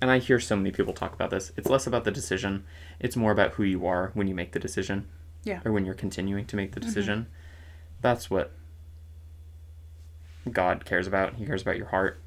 [0.00, 2.64] and i hear so many people talk about this it's less about the decision
[3.00, 5.08] it's more about who you are when you make the decision.
[5.44, 5.60] Yeah.
[5.64, 7.26] or when you're continuing to make the decision.
[8.00, 8.52] That's what
[10.50, 12.20] god cares about he cares about your heart.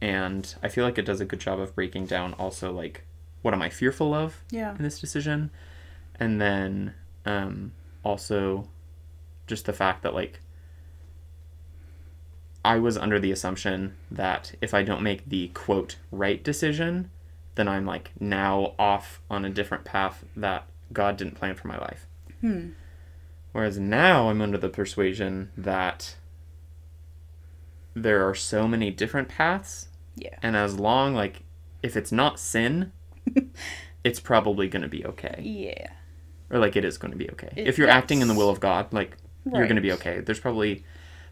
[0.00, 3.04] And i feel like it does a good job of breaking down also like
[3.42, 4.74] what am i fearful of Yeah.
[4.76, 5.50] in this decision?
[6.18, 6.94] And then
[7.26, 7.72] um,
[8.04, 8.68] also
[9.46, 10.40] just the fact that like
[12.64, 17.10] i was under the assumption that if i don't make the quote right decision
[17.54, 21.78] then i'm like now off on a different path that god didn't plan for my
[21.78, 22.06] life
[22.40, 22.70] Hmm.
[23.52, 26.16] whereas now i'm under the persuasion that
[27.94, 30.36] there are so many different paths Yeah.
[30.42, 31.42] and as long like
[31.82, 32.92] if it's not sin
[34.04, 35.88] it's probably going to be okay Yeah.
[36.50, 37.52] or like it is going to be okay.
[37.56, 40.20] It- if you're acting in the will of God, like you're going to be okay.
[40.20, 40.84] There's probably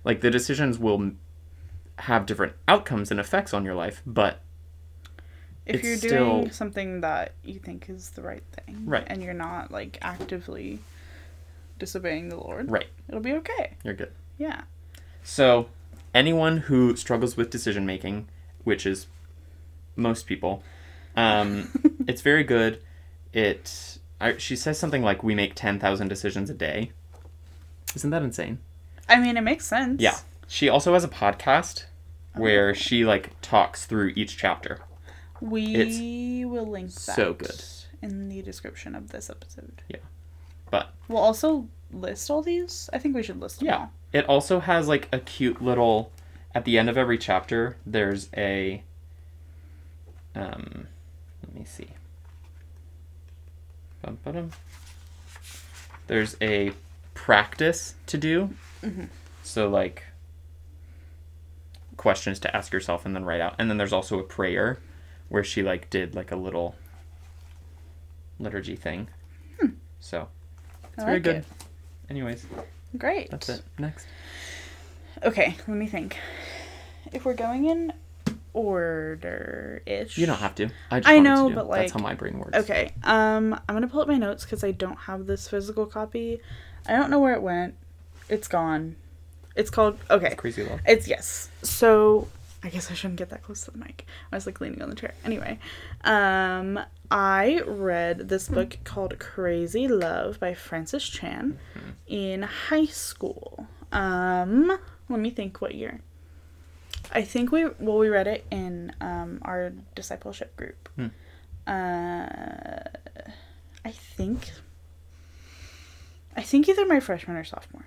[0.05, 1.13] like the decisions will
[1.97, 4.41] have different outcomes and effects on your life, but
[5.67, 9.05] If you're still- doing something that you think is the right thing, Right.
[9.07, 10.79] and you're not like actively
[11.79, 13.77] disobeying the Lord, right, it'll be okay.
[13.85, 14.13] you're good.
[14.39, 14.63] Yeah.
[15.23, 15.69] So,
[16.15, 18.29] anyone who struggles with decision making,
[18.65, 19.07] which is
[19.97, 20.63] most people,
[21.17, 21.71] um,
[22.09, 22.81] it's very good.
[23.33, 26.93] It I, she says something like we make 10,000 decisions a day.
[27.95, 28.59] Isn't that insane?
[29.11, 30.01] I mean, it makes sense.
[30.01, 30.17] Yeah.
[30.47, 31.85] She also has a podcast
[32.35, 34.79] where she like talks through each chapter.
[35.41, 37.63] We will link that so good.
[38.03, 39.83] in the description of this episode.
[39.89, 39.99] Yeah.
[40.71, 42.89] But We'll also list all these.
[42.93, 43.77] I think we should list them Yeah.
[43.79, 43.93] all.
[44.13, 46.13] It also has like a cute little
[46.55, 48.83] at the end of every chapter there's a
[50.35, 50.87] um
[51.45, 51.89] let me see.
[54.03, 54.51] Bum, ba-dum.
[56.07, 56.73] There's a
[57.15, 58.51] practice to do.
[58.83, 59.09] Mhm.
[59.43, 60.05] So like
[61.97, 63.55] questions to ask yourself and then write out.
[63.59, 64.79] And then there's also a prayer
[65.29, 66.75] where she like did like a little
[68.39, 69.09] liturgy thing.
[70.03, 70.29] So
[70.95, 71.37] it's I very like good.
[71.37, 71.45] it.
[72.09, 72.47] Anyways,
[72.97, 73.31] Great.
[73.31, 73.63] that's it.
[73.79, 74.07] Next.
[75.23, 76.17] Okay, let me think.
[77.13, 77.93] If we're going in
[78.55, 80.17] order ish.
[80.17, 80.71] You don't have to.
[80.91, 81.61] I just I know, to do.
[81.61, 82.57] but, that's how my brain works.
[82.57, 82.93] Okay.
[83.05, 86.41] Um, I'm gonna pull up my notes because I don't have this physical copy.
[86.87, 87.75] I don't know where it went.
[88.31, 88.97] It's gone.
[89.57, 89.99] It's called.
[90.09, 90.35] Okay.
[90.37, 90.81] Crazy love.
[90.87, 91.51] It's yes.
[91.63, 92.29] So
[92.63, 94.07] I guess I shouldn't get that close to the mic.
[94.31, 95.15] I was like leaning on the chair.
[95.25, 95.59] Anyway,
[96.05, 96.79] um,
[97.11, 101.59] I read this book called Crazy Love by Francis Chan
[102.07, 103.67] in high school.
[103.93, 106.01] Um, let me think what year.
[107.13, 110.89] I think we well we read it in um our discipleship group.
[110.97, 111.07] Hmm.
[111.67, 112.83] Uh,
[113.85, 114.53] I think.
[116.37, 117.87] I think either my freshman or sophomore.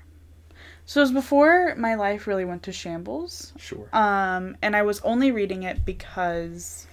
[0.86, 3.54] So it was before my life really went to shambles.
[3.58, 3.88] Sure.
[3.94, 6.88] Um, and I was only reading it because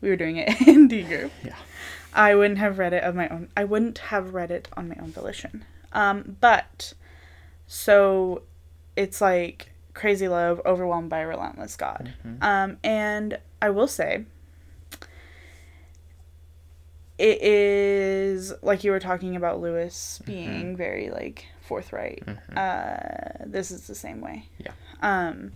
[0.00, 1.32] we were doing it in D group.
[1.44, 1.54] Yeah.
[2.12, 3.48] I wouldn't have read it of my own.
[3.56, 5.64] I wouldn't have read it on my own volition.
[5.92, 6.94] Um, but
[7.66, 8.42] so
[8.96, 12.14] it's like crazy love, overwhelmed by a relentless God.
[12.26, 12.42] Mhm.
[12.42, 14.24] Um, and I will say,
[17.18, 22.24] it is like you were talking about Lewis being very like forthright.
[22.26, 22.56] Mhm.
[22.56, 24.48] Uh, this is the same way.
[24.58, 24.72] Yeah.
[25.02, 25.52] Um,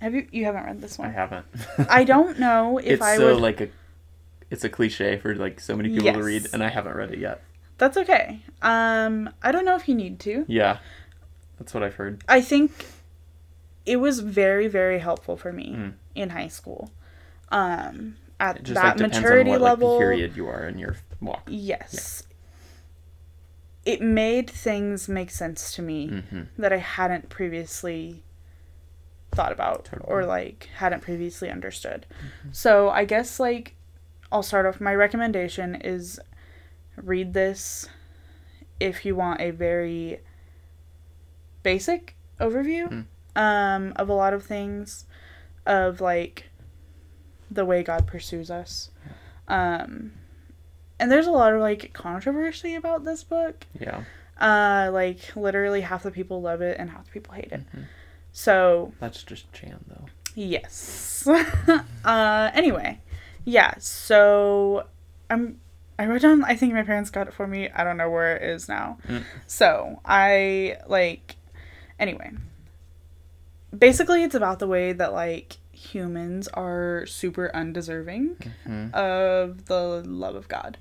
[0.00, 1.08] have you you haven't read this one?
[1.08, 1.46] I haven't.
[1.88, 3.42] I don't know if it's I so would.
[3.42, 3.68] like a.
[4.50, 7.18] It's a cliche for like so many people to read, and I haven't read it
[7.18, 7.42] yet.
[7.78, 8.40] That's okay.
[8.62, 10.44] Um, I don't know if you need to.
[10.48, 10.78] Yeah,
[11.58, 12.22] that's what I've heard.
[12.28, 12.70] I think
[13.84, 15.92] it was very very helpful for me Mm.
[16.14, 16.90] in high school.
[17.50, 19.90] Um, at just that like maturity what level.
[19.92, 21.42] like the period you are in your walk.
[21.48, 22.22] Yes.
[23.86, 28.22] It made things make sense to me hmm that I hadn't previously
[29.32, 30.04] thought about Totally.
[30.12, 32.04] or like hadn't previously understood.
[32.52, 33.74] So I guess like
[34.32, 36.18] I'll start off my recommendation is
[36.96, 37.88] read this
[38.80, 40.20] if you want a very
[41.62, 45.04] basic overview um of a lot of things
[45.64, 46.50] of like
[47.50, 48.90] the way God pursues us.
[49.48, 50.12] Um,
[50.98, 53.66] and there's a lot of like controversy about this book.
[53.78, 54.04] Yeah.
[54.40, 57.62] Uh, like literally half the people love it and half the people hate it.
[57.74, 57.84] Mhm.
[58.32, 60.06] So That's just Chan though.
[60.34, 61.26] yes.
[62.04, 63.00] uh, anyway,
[63.44, 63.74] yeah.
[63.78, 64.86] So
[65.30, 65.60] I'm.
[65.98, 66.44] I wrote down.
[66.44, 67.70] I think my parents got it for me.
[67.70, 68.98] I don't know where it is now.
[69.08, 69.22] Mm.
[69.46, 71.36] So I like.
[71.98, 72.32] Anyway.
[73.76, 78.92] Basically, it's about the way that like humans are super undeserving Mhm.
[78.94, 80.78] of the love of God,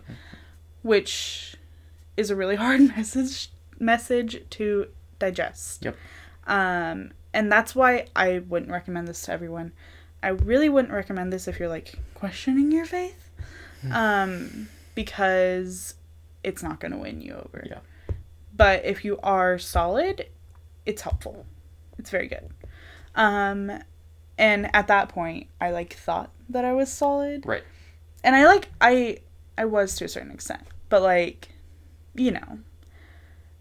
[0.82, 1.56] which
[2.18, 3.50] is a really hard message
[3.80, 4.88] message to
[5.20, 5.84] digest.
[5.84, 5.98] Yep.
[6.48, 9.74] Um, and that's why I wouldn't recommend this to everyone.
[10.24, 13.30] I really wouldn't recommend this if you're like questioning your faith,
[13.92, 15.96] um, because
[16.44, 17.64] it's not going to win you over.
[17.66, 17.80] Yeah.
[18.56, 20.28] But if you are solid,
[20.86, 21.46] it's helpful.
[22.00, 22.50] It's very good.
[23.16, 23.72] Um,
[24.38, 27.64] and at that point, I like thought that I was solid Right.
[28.24, 29.20] and I like I
[29.58, 31.50] I was to a certain extent, but like,
[32.14, 32.60] you know,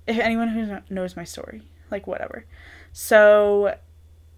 [0.06, 2.44] if anyone who knows my story, like whatever.
[2.92, 3.76] So,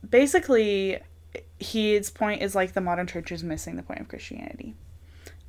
[0.09, 0.99] basically,
[1.59, 4.74] his point is like the modern church is missing the point of Christianity.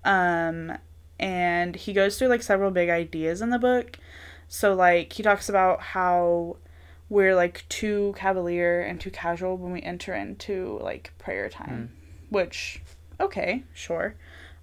[0.04, 0.78] Um,
[1.20, 3.98] and he goes through like several big ideas in the book.
[4.48, 6.58] So like he talks about how
[7.10, 11.92] we're like too cavalier and too casual when we enter into like prayer time,
[12.30, 12.82] which
[13.20, 14.16] okay, sure.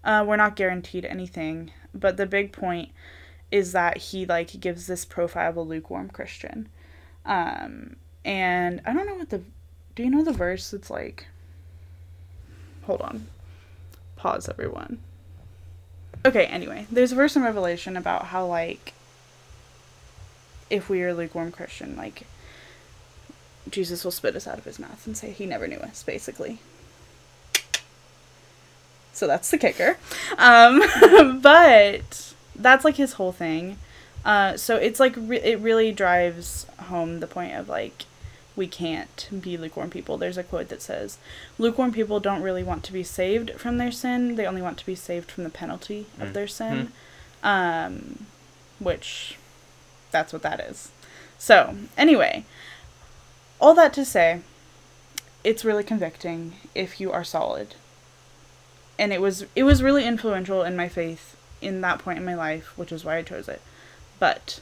[0.03, 2.91] Uh, we're not guaranteed anything, but the big point
[3.51, 6.69] is that he like gives this profile of a lukewarm Christian.
[7.25, 9.43] Um, and I don't know what the
[9.95, 11.27] do you know the verse that's like
[12.83, 13.27] hold on.
[14.17, 14.99] Pause everyone.
[16.27, 18.93] Okay, anyway, there's a verse in Revelation about how like
[20.71, 22.27] if we are lukewarm Christian, like
[23.71, 26.59] Jesus will spit us out of his mouth and say he never knew us, basically.
[29.13, 29.97] So that's the kicker.
[30.39, 30.83] Um,
[31.41, 33.79] but that's like his whole thing.
[34.25, 38.05] Uh, so it's like re- it really drives home the point of like
[38.57, 40.17] we can't be lukewarm people.
[40.17, 41.19] There's a quote that says,
[41.59, 44.87] "Lukewarm people don't really want to be saved from their sin; they only want to
[44.87, 46.33] be saved from the penalty of Mm.
[46.33, 46.93] their sin."
[47.43, 48.27] Um,
[48.79, 49.37] which,
[50.11, 50.91] that's what that is.
[51.39, 52.45] So anyway,
[53.65, 54.41] all that to say,
[55.43, 57.75] it's really convicting if you are solid.
[58.99, 62.35] And it was it was really influential in my faith in that point in my
[62.35, 63.63] life, which is why I chose it.
[64.19, 64.61] But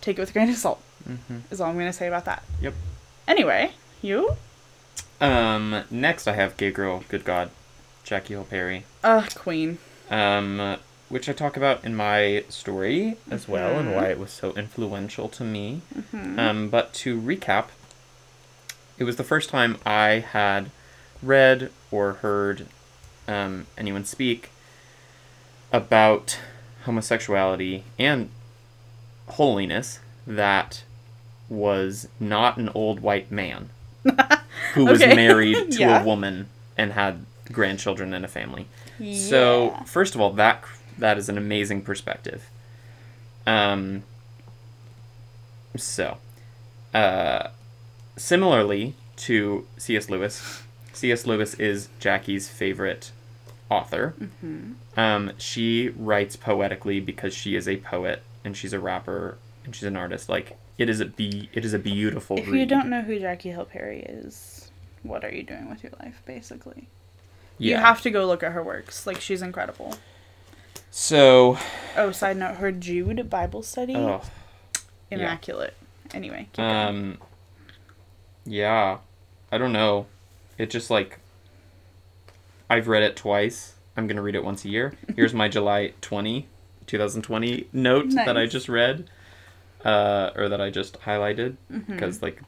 [0.00, 0.80] take it with a grain of salt.
[1.06, 1.38] Mm-hmm.
[1.50, 2.44] Is all I'm gonna say about that.
[2.62, 2.74] Yep.
[3.26, 4.36] Anyway, you?
[5.20, 5.82] Um.
[5.90, 7.50] Next, I have Gay Girl, Good God,
[8.04, 8.84] Jackie Hill Perry.
[9.02, 9.78] Uh, Queen.
[10.10, 10.76] Um,
[11.08, 13.94] which I talk about in my story as well, and Mhm.
[13.96, 15.82] why it was so influential to me.
[16.14, 16.38] Mhm.
[16.38, 17.66] Um, but to recap,
[18.98, 20.70] it was the first time I had
[21.22, 22.66] read or heard
[23.26, 24.50] um, anyone speak
[25.72, 26.38] about
[26.84, 28.30] homosexuality and
[29.28, 30.82] holiness that
[31.48, 33.70] was not an old white man
[34.74, 35.14] who was Okay.
[35.14, 36.02] married to Yeah.
[36.02, 38.66] a woman and had grandchildren and a family.
[39.14, 40.64] So first of all, that
[40.98, 42.48] that is an amazing perspective.
[43.46, 44.02] Um.
[45.76, 46.18] So,
[46.92, 47.48] uh,
[48.18, 50.10] similarly to C.S.
[50.10, 50.62] Lewis,
[50.92, 51.26] C.S.
[51.26, 53.10] Lewis is Jackie's favorite
[53.70, 54.14] author.
[54.20, 54.74] Mhm.
[54.96, 59.84] Um, she writes poetically because she is a poet and she's a rapper and she's
[59.84, 60.28] an artist.
[60.28, 62.60] Like it is a be it is a beautiful If read.
[62.60, 64.70] you don't know who Jackie Hill Perry is,
[65.02, 66.88] what are you doing with your life, basically?
[67.58, 69.06] You have to go look at her works.
[69.06, 69.94] Like she's incredible.
[70.90, 71.58] so,
[71.96, 74.22] Oh, side note, her Jude Bible study, oh,
[75.10, 75.18] yeah.
[75.18, 75.74] immaculate.
[76.14, 77.18] Anyway, keep going.
[78.48, 78.98] Yeah,
[79.52, 80.06] I don't know.
[80.56, 81.18] It just like
[82.70, 83.74] I've read it twice.
[83.96, 84.94] I'm gonna read it once a year.
[85.16, 86.46] Here's my July 20,
[86.86, 89.08] 2020 note that I just read,
[89.84, 92.42] uh, or that I just highlighted because like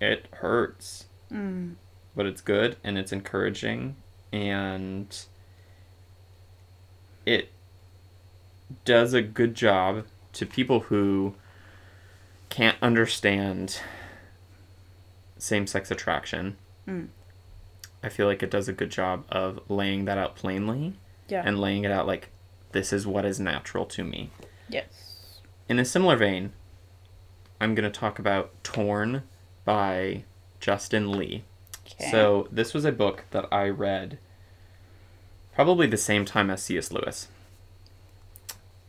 [0.00, 1.74] it hurts, Mm.
[2.14, 3.96] but it's good and it's encouraging
[4.32, 5.16] and
[7.24, 7.50] it
[8.84, 10.04] does a good job
[10.34, 11.34] to people who
[12.48, 13.80] can't understand
[15.38, 16.56] same-sex attraction.
[16.88, 17.08] Mm.
[18.02, 20.94] I feel like it does a good job of laying that out plainly
[21.28, 21.42] Yeah.
[21.44, 22.30] and laying it out like
[22.72, 24.30] this is what is natural to me.
[24.68, 25.40] yes.
[25.68, 26.52] In a similar vein,
[27.60, 29.22] I'm going to talk about Torn
[29.64, 30.22] by
[30.60, 31.42] Justin Lee.
[31.86, 32.10] Okay.
[32.10, 34.18] So this was a book that I read
[35.54, 36.92] probably the same time as C.S.
[36.92, 37.26] Lewis.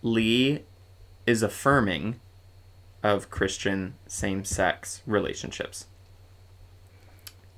[0.03, 0.61] Lee
[1.25, 2.19] is affirming
[3.03, 5.85] of Christian same-sex relationships.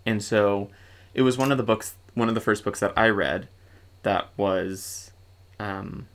[0.09, 0.69] And so
[1.13, 3.47] it was one of the books one of the first books that I read
[4.03, 5.11] that was
[5.59, 6.07] um,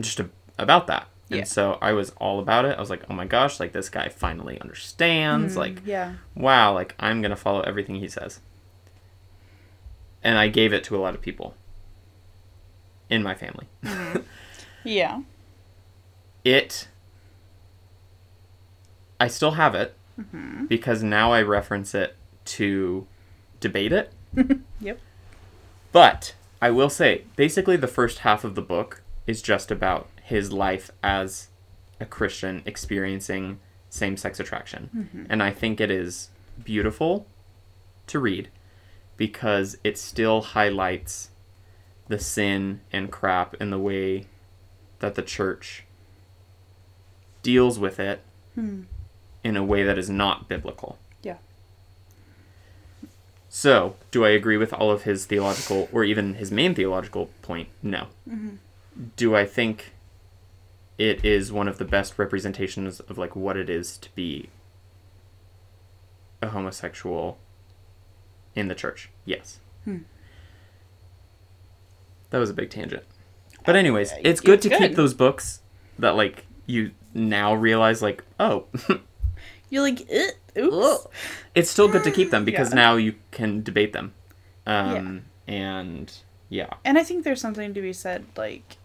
[0.00, 1.08] just a, about that.
[1.28, 1.38] Yeah.
[1.38, 2.76] And so I was all about it.
[2.76, 5.54] I was like, oh my gosh, like this guy finally understands.
[5.54, 6.14] Mm, Like, yeah.
[6.34, 8.40] wow, like I'm going to follow everything he says.
[10.22, 11.54] And I gave it to a lot of people
[13.10, 13.66] in my family.
[14.84, 15.22] Yeah.
[16.44, 16.86] It,
[19.18, 20.64] I still have it Mm-hmm.
[20.66, 22.16] because now I reference it
[22.46, 23.06] to
[23.68, 24.12] debate it.
[24.80, 24.98] Yep.
[25.92, 30.52] But I will say, basically, the first half of the book is just about his
[30.52, 31.48] life as
[31.98, 33.58] a Christian experiencing
[33.88, 35.26] same sex attraction.
[35.30, 36.28] And I think it is
[36.62, 37.26] beautiful
[38.08, 38.48] to read
[39.16, 41.30] because it still highlights
[42.08, 44.26] the sin and crap in the way
[44.98, 45.84] that the church
[47.42, 48.20] deals with it
[48.54, 48.82] Hmm.
[49.42, 50.98] in a way that is not biblical.
[53.58, 57.70] So, do I agree with all of his theological, or even his main theological point?
[57.82, 58.08] No.
[59.16, 59.94] Do I think
[60.98, 64.50] it is one of the best representations of like what it is to be
[66.42, 67.38] a homosexual
[68.54, 69.08] in the church?
[69.24, 69.58] Yes.
[69.84, 70.00] Hmm.
[72.28, 73.04] That was a big tangent.
[73.64, 75.62] But anyways, Uh, it's good it's to keep those books
[75.98, 78.66] that like you now realize like, oh,
[79.70, 81.06] You're like, "Eh, oops.
[81.54, 82.74] it's still good to keep them because Yeah.
[82.76, 84.14] now you can debate them.
[84.66, 86.12] Um, and
[86.48, 86.70] yeah.
[86.84, 88.76] And I think there's something to be said, like,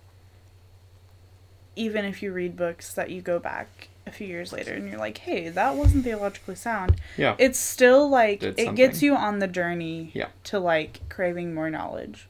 [1.76, 4.98] even if you read books that you go back a few years later and you're
[5.00, 7.36] like, hey, that wasn't theologically sound, Yeah.
[7.40, 10.28] it's still like, Did it gets you on the journey Yeah.
[10.46, 12.28] to like craving more knowledge.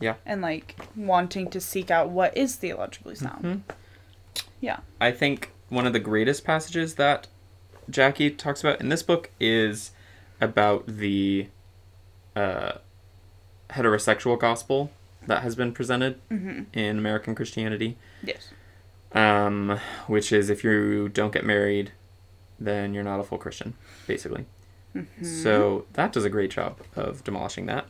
[0.00, 0.14] Yeah.
[0.26, 3.44] And like wanting to seek out what is theologically sound.
[3.44, 3.60] Mhm.
[4.60, 4.78] Yeah.
[5.00, 7.26] I think one of the greatest passages that
[7.90, 9.90] Jackie talks about in this book is
[10.40, 11.48] about the
[12.36, 12.72] uh,
[13.70, 14.90] heterosexual gospel
[15.26, 16.62] that has been presented Mm-hmm.
[16.78, 18.48] in American Christianity, Yes.
[19.12, 21.92] um, which is if you don't get married,
[22.60, 23.74] then you're not a full Christian,
[24.06, 24.44] basically.
[24.94, 25.24] Mm-hmm.
[25.24, 27.86] So that does a great job of demolishing that.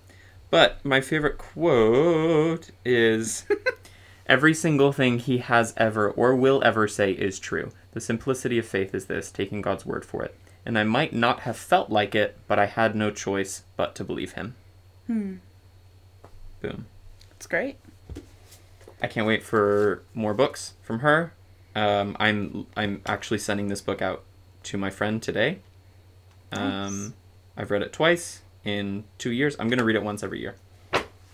[0.51, 3.45] But my favorite quote is
[4.27, 7.73] Every single thing he has ever or will ever say is true.
[7.95, 10.35] The simplicity of faith is this, taking God's word for it.
[10.67, 14.05] And I might not have felt like it, but I had no choice but to
[14.05, 14.55] believe him.
[15.07, 15.35] Hmm.
[16.61, 16.87] Boom.
[17.31, 17.77] That's great.
[19.03, 21.35] I can't wait for more books from her.
[21.77, 24.23] Um, I'm I'm actually sending this book out
[24.65, 25.59] to my friend today.
[26.53, 27.13] Um, Nice.
[27.57, 29.57] I've read it twice in two years.
[29.59, 30.55] I'm gonna read it once every year.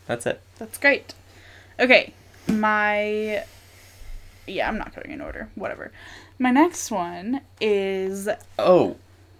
[0.06, 0.40] That's it.
[0.58, 1.14] That's great.
[1.78, 2.12] Okay,
[2.48, 3.44] my
[4.46, 5.48] yeah, I'm not going in order.
[5.54, 5.92] Whatever.
[6.40, 8.28] My next one is
[8.58, 8.96] Oh,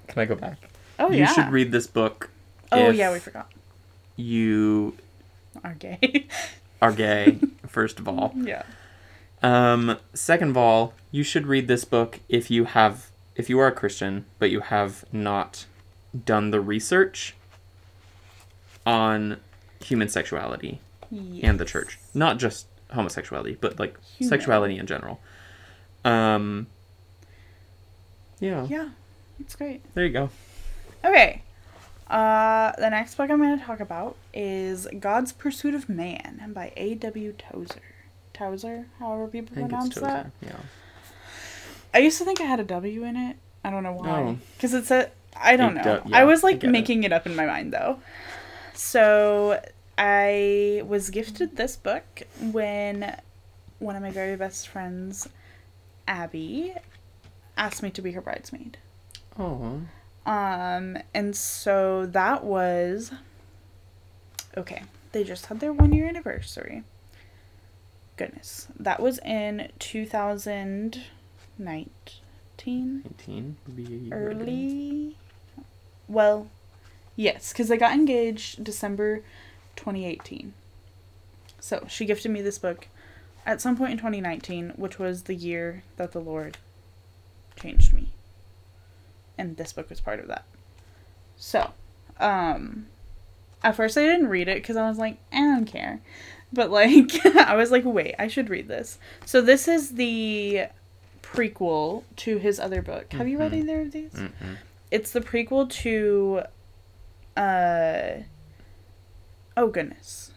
[0.07, 0.59] can I go back?
[0.99, 1.29] oh you yeah.
[1.29, 2.29] You should read this book.
[2.71, 3.51] oh yeah, we forgot.
[4.17, 4.97] You
[5.65, 6.27] Are gay.
[6.83, 8.33] are gay, first of all.
[8.37, 8.63] yeah.
[9.43, 13.67] Um, second of all, you should read this book if you have if you are
[13.69, 15.65] a Christian, but you have not
[16.27, 17.35] done the research
[18.87, 19.39] on
[19.83, 20.81] human sexuality
[21.43, 21.99] and the church.
[22.13, 24.29] Not just homosexuality, but like Human.
[24.29, 25.19] sexuality in general.
[26.05, 26.67] Um
[28.41, 28.67] Yeah.
[28.69, 28.89] Yeah,
[29.39, 29.83] it's great.
[29.95, 30.31] There you go.
[31.05, 31.43] Okay.
[32.09, 36.73] Uh, the next book I'm going to talk about is God's Pursuit of Man by
[36.77, 37.33] A.W.
[37.39, 37.81] Tozer.
[38.33, 40.33] Tozer, however people I pronounce it's that.
[40.41, 40.55] Tozer.
[40.55, 40.61] Yeah.
[41.95, 43.37] I used to think I had a W in it.
[43.65, 44.09] I don't know why.
[44.23, 44.39] Oh.
[44.57, 45.11] Because it's a.
[45.37, 46.01] I don't It know.
[46.03, 46.69] do- yeah, I was I like it.
[46.69, 47.99] making it up in my mind though.
[48.75, 49.61] So
[49.99, 53.17] I was gifted this book when
[53.79, 55.29] one of my very best friends,
[56.09, 56.75] Abby,
[57.61, 58.79] asked me to be her bridesmaid.
[59.39, 59.83] Oh.
[60.27, 63.13] Um, and so that was
[64.57, 64.83] okay.
[65.13, 66.83] They just had their one year anniversary.
[68.17, 71.03] Goodness, that was in two thousand
[71.59, 74.41] nineteen, 19 would be a year ago.
[74.41, 75.17] early.
[76.09, 76.49] Well,
[77.17, 79.23] yes, because they got engaged December
[79.77, 80.55] twenty eighteen.
[81.61, 82.89] So she gifted me this book
[83.47, 86.59] at some point in twenty nineteen, which was the year that the Lord
[87.61, 88.09] changed me
[89.39, 90.45] and this book was part of that.
[91.37, 91.71] So,
[92.19, 92.87] um,
[93.63, 96.01] at first I didn't read it because I was like, I don't care,
[96.53, 98.99] but like I was like, wait, I should read this.
[99.25, 100.67] So this is the
[101.23, 103.13] prequel to his other book.
[103.13, 103.59] Have you read Mhm.
[103.59, 104.13] either of these?
[104.13, 104.57] Mm-mm.
[104.91, 106.43] It's the prequel to,
[107.37, 108.23] uh,
[109.57, 110.33] oh goodness,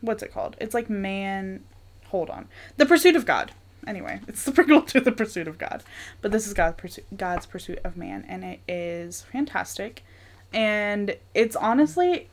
[0.00, 0.56] what's it called?
[0.60, 1.62] It's like man.
[2.06, 3.52] Hold on, The Pursuit of God.
[3.86, 5.82] Anyway, it's the prequel to The Pursuit of God,
[6.20, 10.04] but this is God's pursuit, God's Pursuit of Man, and it is fantastic,
[10.52, 12.28] and it's honestly,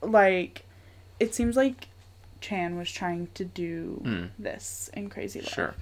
[0.00, 0.64] like,
[1.20, 1.88] it seems like
[2.40, 4.30] Chan was trying to do Mm.
[4.38, 5.50] this in Crazy Love.
[5.52, 5.74] Sure.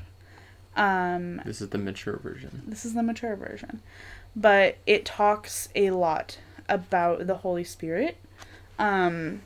[0.76, 2.62] Um, This is the mature version.
[2.66, 3.80] this is the mature version,
[4.36, 6.38] but it talks a lot
[6.68, 8.16] about the Holy Spirit,
[8.78, 9.42] um,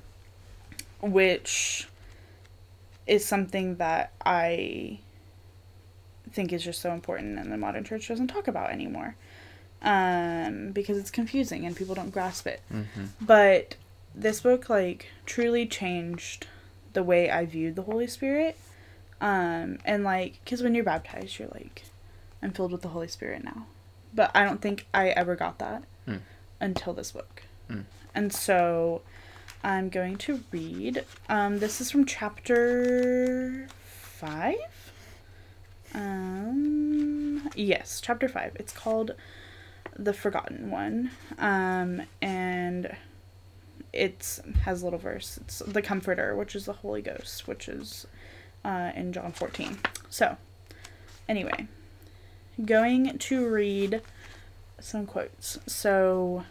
[1.00, 1.88] which
[3.06, 5.00] is something that I
[6.32, 9.16] think is just so important and the modern church doesn't talk about anymore.
[9.82, 12.62] Um, because it's confusing and people don't grasp it.
[12.72, 13.04] Mm-hmm.
[13.20, 13.76] But
[14.14, 16.46] this book like truly changed
[16.94, 18.56] the way I viewed the Holy Spirit.
[19.20, 21.84] Um, and like, because when you're baptized, you're like,
[22.42, 23.66] I'm filled with the Holy Spirit now.
[24.14, 26.20] But I don't think I ever got that Mm.
[26.60, 27.42] until this book.
[27.70, 27.84] Mm.
[28.14, 29.00] And so
[29.64, 31.06] I'm going to read.
[31.30, 34.92] Um, this is from chapter five.
[35.94, 38.54] Um, yes, chapter five.
[38.56, 39.12] It's called
[39.96, 41.12] The Forgotten One.
[41.38, 42.94] Um, and
[43.94, 45.38] it has a little verse.
[45.38, 48.06] It's the Comforter, which is the Holy Ghost, which is
[48.66, 49.78] uh, in John 14.
[50.10, 50.36] So,
[51.26, 51.68] anyway,
[52.62, 54.02] going to read
[54.78, 55.58] some quotes.
[55.66, 56.44] So,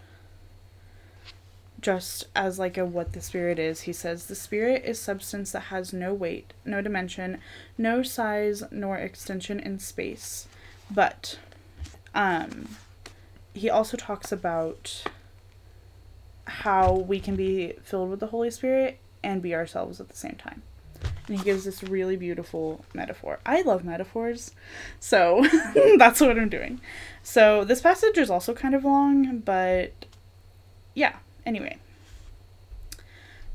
[1.84, 5.64] just as like a what the spirit is, he says the spirit is substance that
[5.64, 7.40] has no weight, no dimension,
[7.78, 10.48] no size nor extension in space.
[10.90, 11.38] But
[12.16, 12.70] um
[13.54, 15.04] he also talks about
[16.46, 20.36] how we can be filled with the Holy Spirit and be ourselves at the same
[20.36, 20.64] time.
[21.28, 23.40] And he gives this really beautiful metaphor.
[23.46, 24.52] I love metaphors,
[25.00, 25.46] so
[25.98, 26.82] that's what I'm doing.
[27.22, 29.94] So this passage is also kind of long, but
[30.94, 31.78] yeah, anyway.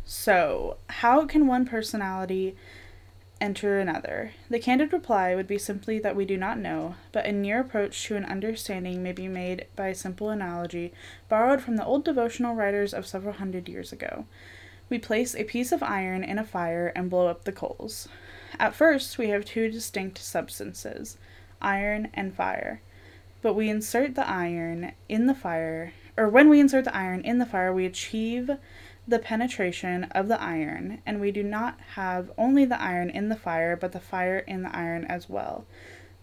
[0.04, 2.56] So, how can one personality
[3.40, 4.32] enter another?
[4.48, 8.02] The candid reply would be simply that we do not know, but a near approach
[8.04, 10.92] to an understanding may be made by a simple analogy
[11.28, 14.24] borrowed from the old devotional writers of several hundred years ago.
[14.88, 18.08] We place a piece of iron in a fire and blow up the coals.
[18.58, 21.18] At first, we have two distinct substances,
[21.60, 22.80] iron and fire.
[23.42, 27.38] But we insert the iron in the fire, or when we insert the iron in
[27.38, 28.50] the fire, we achieve
[29.06, 33.36] the penetration of the iron, and we do not have only the iron in the
[33.36, 35.64] fire, but the fire in the iron as well.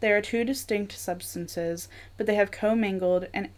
[0.02, 1.88] They are two distinct substances,
[2.18, 3.50] but they have commingled and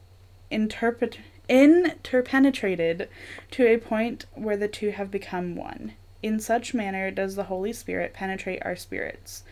[0.50, 1.20] interpret
[1.50, 3.10] interpenetrated
[3.52, 5.94] to a point where the two have become one.
[6.22, 9.44] In such manner does the Holy Spirit penetrate our spirits.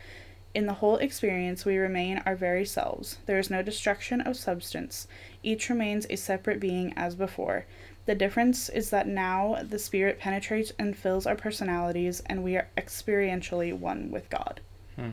[0.56, 3.18] In the whole experience, we remain our very selves.
[3.26, 5.06] There is no destruction of substance.
[5.44, 7.66] Each remains a separate being as before.
[8.06, 12.70] The difference is that now the Spirit penetrates and fills our personalities, and we are
[12.78, 14.62] experientially one with God.
[14.96, 15.10] Hmm.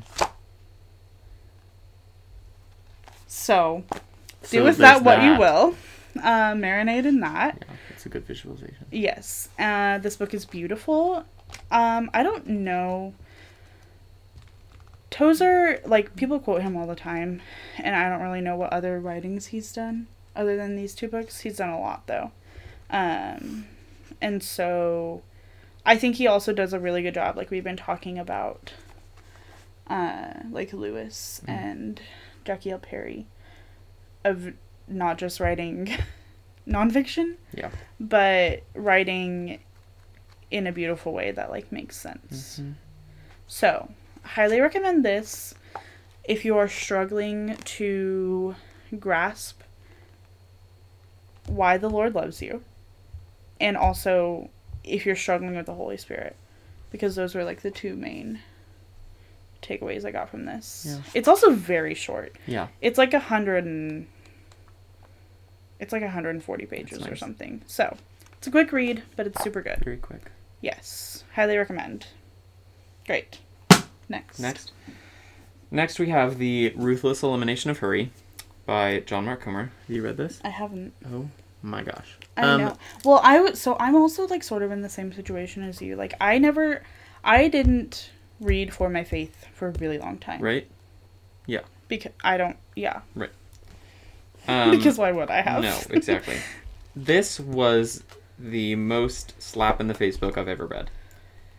[3.27, 3.83] So,
[4.49, 5.75] do with that what you will.
[6.23, 7.65] Uh, marinate in that.
[7.67, 8.87] Yeah, it's a good visualization.
[8.93, 9.49] Yes.
[9.59, 11.25] Uh, this book is beautiful.
[11.73, 13.15] Um, I don't know.
[15.13, 17.41] Tozer, like, people quote him all the time,
[17.79, 21.41] and I don't really know what other writings he's done other than these two books.
[21.41, 22.33] He's done a lot, though.
[22.91, 23.67] Um,
[24.21, 25.23] and so
[25.87, 28.73] I think he also does a really good job, like, we've been talking about,
[29.87, 31.49] uh, like, Lewis Mhm.
[31.51, 32.01] and
[32.45, 33.27] Jackie Hill Perry,
[34.25, 34.55] of
[34.89, 35.89] not just writing
[36.67, 37.71] nonfiction, Yeah.
[38.01, 39.59] but writing
[40.51, 42.59] in a beautiful way that like makes sense.
[42.61, 42.75] Mhm.
[43.47, 43.89] So,
[44.23, 45.55] highly recommend this
[46.25, 48.55] if you are struggling to
[48.99, 49.61] grasp
[51.47, 52.63] why the Lord loves you
[53.61, 54.49] and also
[54.85, 56.37] if you're struggling with the Holy Spirit
[56.91, 58.41] because those were like the two main
[59.63, 60.87] takeaways I got from this.
[60.89, 60.99] Yeah.
[61.15, 62.37] It's also very short.
[62.47, 62.69] Yeah.
[62.81, 64.07] It's like a hundred and
[65.81, 67.63] it's like 140 pages or something.
[67.67, 67.97] So
[68.39, 69.79] it's a quick read, but it's super good.
[69.85, 70.31] Very quick.
[70.61, 72.07] Yes, highly recommend.
[73.07, 73.39] Great.
[74.13, 74.39] Next.
[74.39, 74.73] Next.
[75.71, 78.13] Next, we have The Ruthless Elimination of Hurry
[78.67, 79.73] by John Mark Comer.
[79.87, 80.39] Have you read this?
[80.45, 80.93] I haven't.
[81.11, 81.29] Oh
[81.63, 82.19] my gosh.
[82.37, 82.77] I Um, know.
[83.05, 85.97] Well, I was so I'm also like sort of in the same situation as you.
[85.97, 86.83] Like I never,
[87.25, 90.43] I didn't read for my faith for a really long time.
[90.43, 90.69] Right?
[91.47, 91.61] Yeah.
[91.89, 92.57] Because I don't.
[92.77, 93.01] Yeah.
[94.49, 95.63] Um, because why would I have?
[95.63, 96.35] No, exactly.
[96.97, 98.03] this was
[98.41, 100.91] the most slap in the face book I've ever read.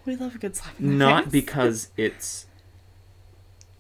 [0.06, 0.80] We love a good slap.
[0.80, 1.32] In the Not face.
[1.32, 2.46] because it's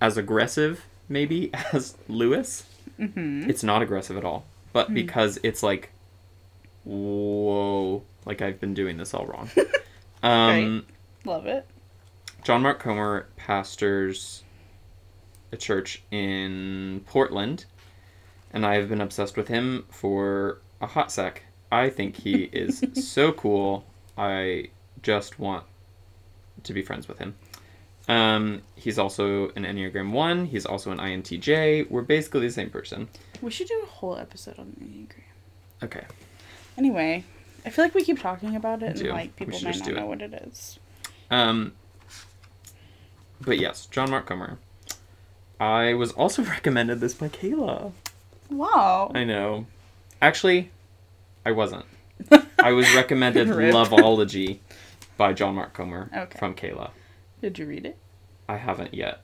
[0.02, 2.66] as aggressive, maybe, as Lewis.
[3.00, 3.50] Mhm.
[3.50, 4.46] It's not aggressive at all.
[4.72, 4.94] But Hmm.
[4.96, 5.90] because it's like,
[6.84, 9.50] whoa, like I've been doing this all wrong.
[10.24, 10.86] um,
[11.26, 11.66] Love it.
[12.44, 14.44] John Mark Comer pastors
[15.52, 17.66] a church in Portland,
[18.52, 21.44] and I have been obsessed with him for a hot sec.
[21.72, 23.86] I think he is so cool.
[24.18, 24.70] I
[25.02, 25.64] just want
[26.64, 27.36] to be friends with him.
[28.07, 30.45] Um, he's also an Enneagram 1.
[30.45, 31.89] He's also an INTJ.
[31.89, 33.07] We're basically the same person.
[33.41, 35.86] We should do a whole episode on Enneagram.
[35.86, 36.05] Okay.
[36.78, 37.24] Anyway,
[37.66, 40.22] I feel like we keep talking about it and like people might not know what
[40.22, 40.80] it is.
[41.32, 41.74] Um,
[43.41, 44.59] but yes, John Mark Comer.
[45.59, 47.91] I was also recommended this by Kayla.
[48.49, 49.11] Wow.
[49.16, 49.66] I know.
[50.22, 50.72] Actually,
[51.45, 51.86] I wasn't.
[52.59, 54.59] I was recommended Loveology
[55.18, 56.39] by John Mark Comer Okay.
[56.39, 56.91] from Kayla.
[57.41, 57.97] Did you read it?
[58.47, 59.22] I haven't yet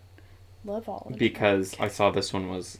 [0.65, 1.19] Love all of it.
[1.19, 2.77] because I saw this one was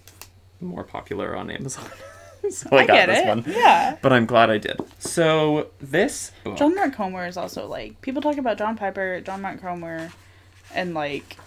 [0.62, 1.86] more popular on Amazon.
[2.50, 3.28] so I, I got get this it.
[3.28, 3.44] one.
[3.48, 3.98] Yeah.
[4.02, 4.80] But I'm glad I did.
[5.00, 9.42] So this book, John Mark Comer is also like people talk about John Piper, John
[9.42, 10.12] Mark Comer,
[10.74, 11.38] and like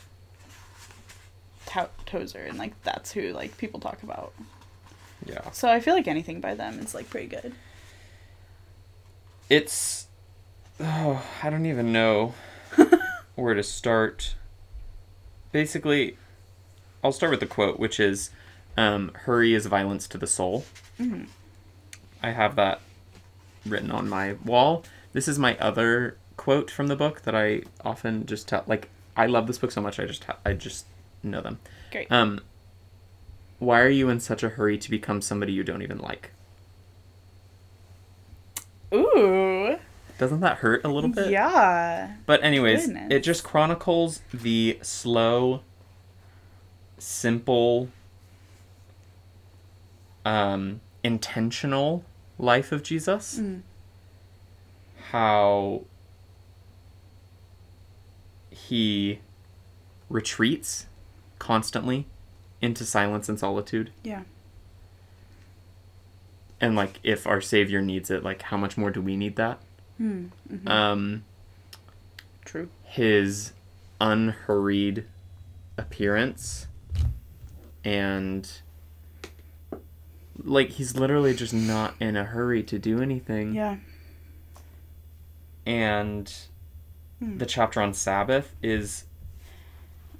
[1.66, 4.32] To- Tozer, and like that's who like people talk about.
[5.26, 7.54] yeah, So I feel like anything by them is like pretty good.
[9.48, 10.06] it's
[10.82, 12.34] oh, I don't even know
[13.34, 14.34] where to start.
[15.52, 16.16] Basically,
[17.04, 18.30] I'll start with the quote, which is,
[18.76, 20.64] um, "Hurry is violence to the soul."
[21.00, 21.28] Mhm.
[22.22, 22.80] I have that
[23.66, 24.84] written on my wall.
[25.12, 28.64] This is my other quote from the book that I often just tell.
[28.66, 30.86] Like, I love this book so much, I just ha- I just
[31.22, 31.58] know them.
[31.90, 32.10] Great.
[32.10, 32.40] Um,
[33.58, 36.30] why are you in such a hurry to become somebody you don't even like?
[38.94, 39.51] Ooh.
[40.22, 41.32] Doesn't that hurt a little bit?
[41.32, 42.12] Yeah.
[42.26, 43.08] But anyways, Goodness.
[43.10, 45.62] it just chronicles the slow,
[46.96, 47.88] simple,
[50.24, 52.04] um, intentional
[52.38, 53.40] life of Jesus.
[53.40, 53.62] Mm.
[55.10, 55.82] How
[58.50, 59.18] he
[60.08, 60.86] retreats
[61.40, 62.06] constantly
[62.60, 63.90] into silence and solitude.
[64.04, 64.22] Yeah.
[66.60, 69.58] And like if our savior needs it, like how much more do we need that?
[70.02, 70.26] Hmm.
[70.52, 70.68] mhm.
[70.68, 71.24] Um
[72.44, 72.68] True.
[72.82, 73.52] his
[74.00, 75.04] unhurried
[75.78, 76.66] appearance
[77.84, 78.50] and
[80.42, 83.76] like he's literally just not in a hurry to do anything Yeah.
[85.64, 86.32] and
[87.20, 87.38] Hmm.
[87.38, 89.04] the chapter on sabbath is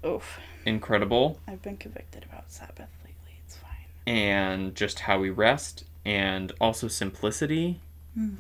[0.07, 0.39] Oof.
[0.65, 3.41] incredible I've been convicted about Sabbath lately.
[3.45, 3.87] It's fine.
[4.07, 7.81] and just how we rest and also simplicity
[8.15, 8.35] Hmm.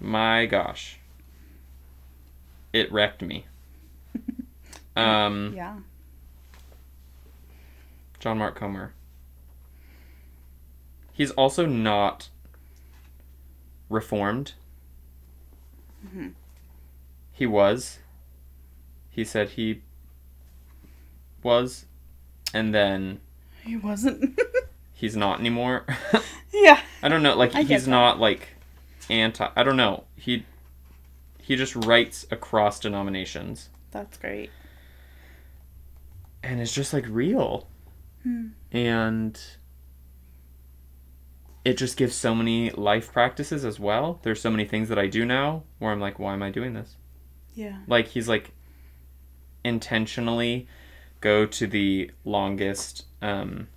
[0.00, 0.98] My gosh
[2.72, 3.46] it wrecked me
[4.96, 5.76] um Yeah.
[8.20, 8.92] John Mark Comer.
[11.12, 12.28] He's also not
[13.88, 14.54] reformed.
[16.04, 16.32] Mhm.
[17.32, 17.98] He was.
[19.10, 19.82] He said he
[21.44, 21.86] was,
[22.52, 23.20] and then
[23.64, 24.38] He wasn't.
[24.94, 25.84] he's not anymore.
[26.52, 26.80] yeah.
[27.02, 27.36] I don't know.
[27.36, 28.48] Like I he's not like
[29.10, 29.48] anti.
[29.56, 30.04] I don't know.
[30.16, 30.44] He
[31.40, 34.50] he just writes across denominations, That's great.
[36.42, 37.68] and it's just like real.
[38.24, 38.48] Hmm.
[38.72, 39.40] and
[41.64, 44.18] it just gives so many life practices as well.
[44.22, 46.72] There's so many things that I do now where I'm like, why am I doing
[46.74, 46.96] this?
[47.54, 47.78] Yeah.
[47.86, 48.50] Like he's like
[49.64, 50.66] intentionally
[51.20, 53.68] go to the longest um,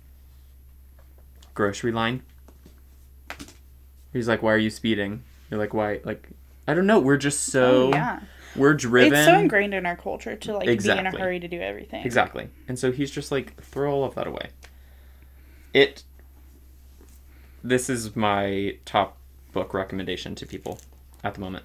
[1.54, 2.22] grocery line.
[4.12, 5.24] He's like, why are you speeding?
[5.50, 6.00] You're like, why?
[6.04, 6.28] Like,
[6.68, 7.00] I don't know.
[7.00, 8.20] We're just so oh, yeah.
[8.56, 9.12] we're driven.
[9.12, 12.04] It's so ingrained in our culture to like be in a hurry to do everything.
[12.04, 12.48] Exactly.
[12.68, 14.50] And so he's just like, throw all of that away.
[15.72, 16.04] It.
[17.64, 19.16] This is my top
[19.52, 20.80] book recommendation to people
[21.22, 21.64] at the moment.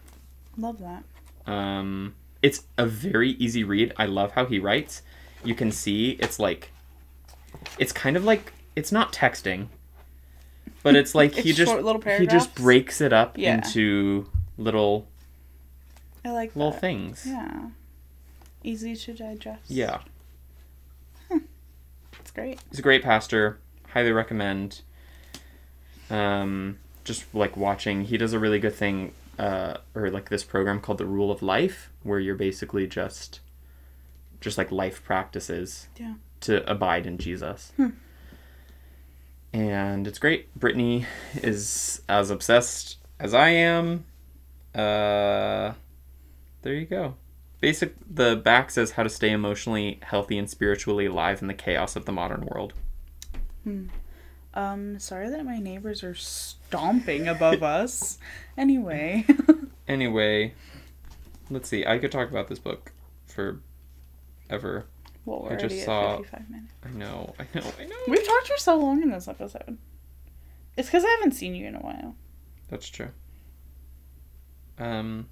[0.58, 1.04] Love that.
[1.52, 3.94] Um, it's a very easy read.
[3.98, 5.02] I love how he writes.
[5.44, 6.72] You can see it's like,
[7.80, 9.68] it's kind of like it's not texting,
[10.88, 11.72] but it's like he just
[12.20, 13.56] he just breaks it up Yeah.
[13.56, 15.08] into little
[16.26, 16.82] I like little that.
[16.82, 17.24] things.
[17.26, 17.70] Yeah.
[18.64, 19.64] Easy to digest.
[19.70, 20.00] yeah.
[22.20, 22.60] It's great.
[22.70, 23.60] He's a great pastor.
[23.94, 24.82] Highly recommend.
[26.10, 30.80] Um, just like watching, he does a really good thing, uh, or like this program
[30.82, 33.40] called the Rule of Life, where you're basically just,
[34.42, 36.16] just like life practices Yeah.
[36.42, 37.72] to abide in Jesus.
[37.78, 37.90] Hmm.
[39.54, 40.54] And it's great.
[40.56, 44.06] Brittany is as obsessed as I am.
[44.76, 45.74] Uh,
[46.62, 47.16] there you go.
[47.60, 47.96] Basic.
[48.14, 52.06] The back says how to stay emotionally healthy and spiritually alive in the chaos of
[52.06, 52.74] the modern world.
[54.54, 58.18] Um, sorry that my neighbors are stomping above us.
[58.58, 59.26] Anyway.
[59.88, 60.54] Anyway,
[61.50, 61.86] let's see.
[61.86, 62.92] I could talk about this book
[63.26, 63.62] for
[64.50, 64.86] ever.
[65.28, 66.74] Well, we're I just already saw- at 55 minutes.
[66.86, 67.36] I know.
[67.40, 67.72] I know.
[67.80, 67.96] I know.
[68.08, 69.78] We've talked for so long in this episode.
[70.76, 72.16] It's because I haven't seen you in a while.
[72.70, 73.10] That's true.
[74.80, 75.28] Um.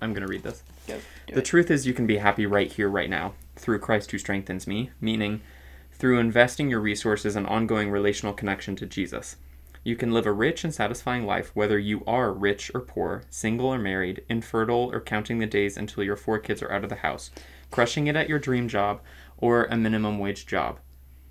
[0.00, 0.62] I'm gonna read this.
[0.88, 0.98] Go.
[1.28, 1.44] Do The it.
[1.44, 4.90] truth is, you can be happy right here, right now, through Christ who strengthens me,
[5.00, 5.40] meaning
[5.92, 9.36] through investing your resources and ongoing relational connection to Jesus.
[9.84, 13.66] You can live a rich and satisfying life whether you are rich or poor, single
[13.66, 16.96] or married, infertile or counting the days until your four kids are out of the
[16.96, 17.30] house,
[17.72, 19.00] crushing it at your dream job,
[19.38, 20.78] or a minimum wage job.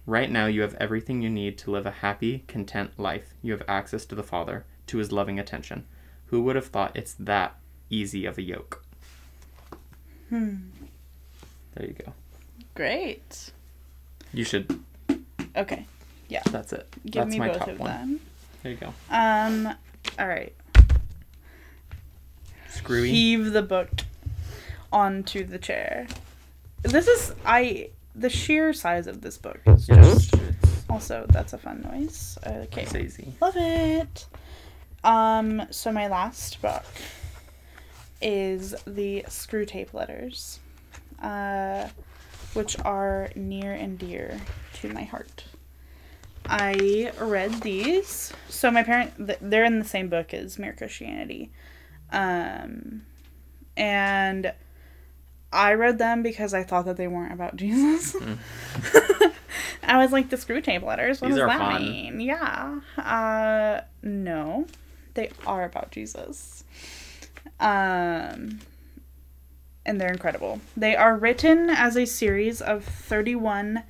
[0.05, 3.35] Right now, you have everything you need to live a happy, content life.
[3.41, 5.85] You have access to the Father, to his loving attention.
[6.25, 7.55] Who would have thought it's that
[7.89, 8.83] easy of a yoke?
[10.29, 10.55] Hmm.
[11.75, 12.13] There you go.
[12.73, 13.51] Great.
[14.33, 14.79] You should.
[15.55, 15.85] Okay.
[16.27, 16.41] Yeah.
[16.49, 16.87] That's it.
[17.05, 17.89] Give That's me my both top of one.
[17.89, 18.19] them.
[18.63, 18.93] There you go.
[19.09, 19.67] Um.
[20.17, 20.55] All right.
[22.69, 23.09] Screwy.
[23.11, 23.89] Heave the book
[24.91, 26.07] onto the chair.
[26.83, 27.89] This is I.
[28.15, 30.35] The sheer size of this book is just.
[30.89, 32.37] Also, that's a fun noise.
[32.45, 32.81] Okay.
[32.81, 33.33] It's easy.
[33.41, 34.25] Love it.
[35.03, 36.83] Um, so my last book
[38.21, 40.59] is the Screwtape Letters,
[41.21, 41.87] uh,
[42.53, 44.39] which are near and dear
[44.73, 45.45] to my heart.
[46.45, 48.33] I read these.
[48.49, 51.51] So my parent, they're in the same book as Mere Christianity,
[52.11, 53.03] um,
[53.77, 54.53] and
[55.53, 58.15] I read them because I thought that they weren't about Jesus.
[59.83, 61.21] I was like, the Screwtape Letters.
[61.21, 61.83] What These does that fun.
[61.83, 62.19] mean?
[62.21, 62.79] Yeah.
[62.97, 64.67] Uh, no,
[65.15, 66.63] they are about Jesus.
[67.59, 68.59] Um,
[69.85, 70.61] and they're incredible.
[70.77, 73.83] They are written as a series of thirty-one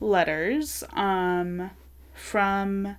[0.00, 0.84] letters.
[0.92, 1.70] Um,
[2.14, 2.96] from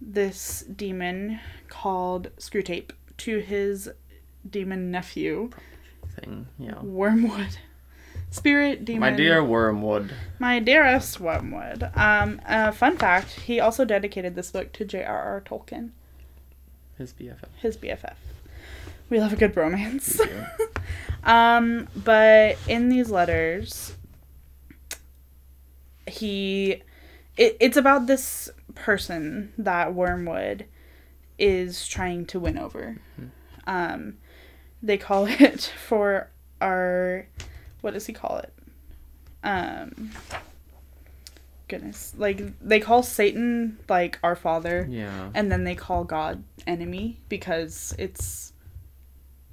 [0.00, 3.90] this demon called Screwtape to his
[4.48, 5.50] demon nephew
[6.20, 6.46] Thing.
[6.58, 6.80] Yeah.
[6.82, 7.58] Wormwood.
[8.30, 9.00] Spirit demon.
[9.00, 10.12] My dear Wormwood.
[10.38, 11.90] My dearest Wormwood.
[11.94, 15.42] Um, uh, fun fact: he also dedicated this book to J.R.R.
[15.46, 15.90] Tolkien,
[16.98, 17.48] His BFF.
[17.60, 18.14] his BFF.
[19.08, 20.20] We love a good romance.
[21.24, 23.94] Um, but in these letters,
[26.06, 26.82] he,
[27.36, 30.64] it, it's about this person that Wormwood
[31.38, 32.98] is trying to win over.
[33.66, 34.16] Um,
[34.82, 36.28] they call it for
[36.60, 37.26] our,
[37.80, 38.52] what does he call it?
[39.44, 40.10] Um,
[41.68, 45.30] goodness, like they call Satan like our father, Yeah.
[45.34, 48.52] and then they call God enemy because it's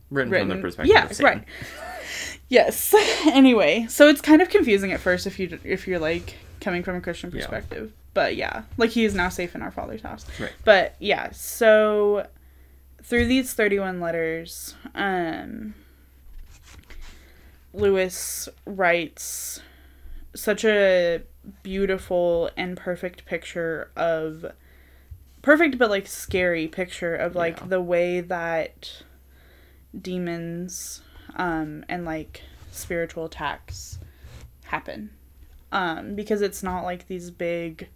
[0.10, 0.50] Written, written.
[0.50, 1.44] from the perspective yeah, right.
[2.48, 2.94] Yes.
[3.28, 6.96] anyway, so it's kind of confusing at first if you if you're like coming from
[6.96, 7.42] a Christian Yeah.
[7.42, 7.92] perspective.
[8.14, 10.26] But yeah, like he is now safe in our Father's house.
[10.40, 10.52] Right.
[10.64, 12.28] But yeah, so
[13.08, 15.74] through these 31 letters, um
[17.74, 19.62] Lewis writes
[20.34, 21.22] such a
[21.62, 24.46] beautiful and perfect picture of
[25.42, 27.68] perfect but like scary picture of like Yeah.
[27.68, 29.04] the way that
[30.00, 31.02] demons
[31.36, 32.42] um and like
[32.72, 34.00] spiritual attacks
[34.66, 35.12] happen
[35.72, 37.88] um because it's not like these big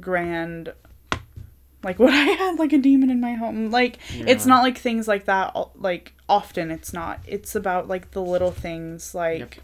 [0.00, 0.72] grand
[1.82, 3.70] like what i had like a demon in my home.
[3.70, 6.70] Like it's not like things like that like often.
[6.70, 7.20] It's not.
[7.26, 9.54] It's about like the little things like Yep.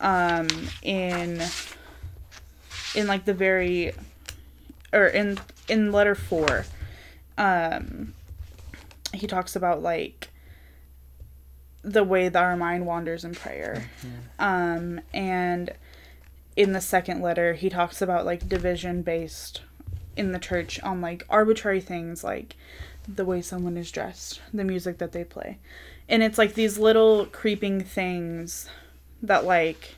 [0.00, 0.48] um
[0.82, 1.42] in
[2.94, 3.92] in like the very
[4.92, 6.64] or in in letter 4
[7.38, 8.12] um
[9.14, 10.28] he talks about like
[11.82, 13.90] the way that our mind wanders in prayer.
[14.38, 15.72] Um and
[16.56, 19.62] in the second letter he talks about like division based
[20.16, 22.56] in the church on like arbitrary things like
[23.08, 25.58] the way someone is dressed the music that they play
[26.08, 28.68] and it's like these little creeping things
[29.22, 29.96] that like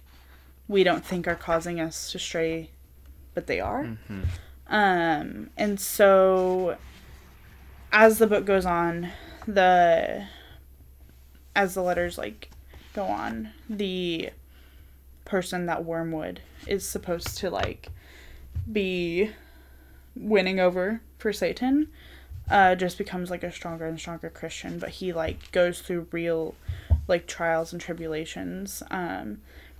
[0.69, 2.71] we don't think are causing us to stray
[3.35, 4.25] but they are Mhm.
[4.69, 6.77] um and so
[7.93, 9.11] as the book goes on
[9.47, 10.27] the
[11.57, 12.51] as the letters like
[12.95, 14.31] go on the
[15.25, 17.89] person that wormwood is supposed to like
[18.71, 19.31] be
[20.17, 21.89] winning over for satan
[22.51, 24.79] uh just becomes like a stronger and stronger christian.
[24.79, 26.55] But he like goes through real
[27.09, 29.39] like trials and tribulations um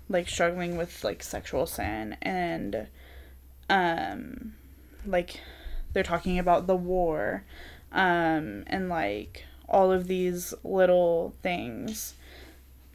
[0.09, 2.87] like struggling with like sexual sin and
[3.69, 4.55] um
[5.07, 5.41] like
[5.93, 7.45] they're talking about the war
[7.93, 12.15] um and like all of these little things.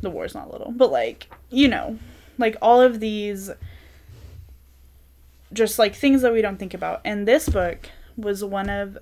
[0.01, 1.99] The war's not little but like you know
[2.37, 3.51] like all of these
[5.53, 8.97] just like things that we don't think about and this book was one of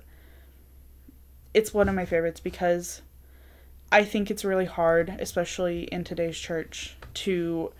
[1.54, 3.02] it's one of my favorites because
[3.92, 7.72] i think it's really hard especially in today's church to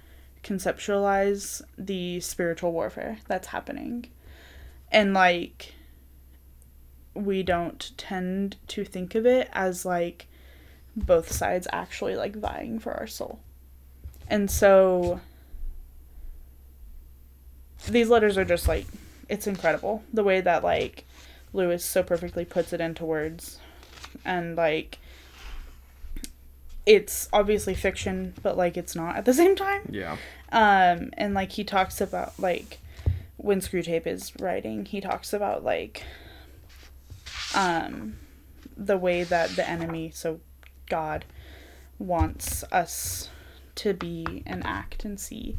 [0.43, 4.05] conceptualize the spiritual warfare that's happening
[4.91, 5.75] and like
[7.15, 10.29] we don't tend to think of it as like
[10.97, 13.41] both sides actually like vying for our soul.
[14.29, 15.21] And so
[17.89, 18.87] these letters are just like
[19.29, 21.05] it's incredible the way that like
[21.53, 23.59] Lewis so perfectly puts it into words.
[24.25, 24.99] And like
[26.87, 29.83] it's obviously fiction but like it's not at the same time.
[29.91, 30.17] Yeah.
[30.53, 32.79] um and like he talks about like
[33.37, 36.03] when screwtape is writing he talks about like
[37.55, 38.17] um
[38.77, 40.41] the way that the enemy so
[40.89, 41.25] god
[41.99, 43.29] wants us
[43.75, 45.57] to be and act and see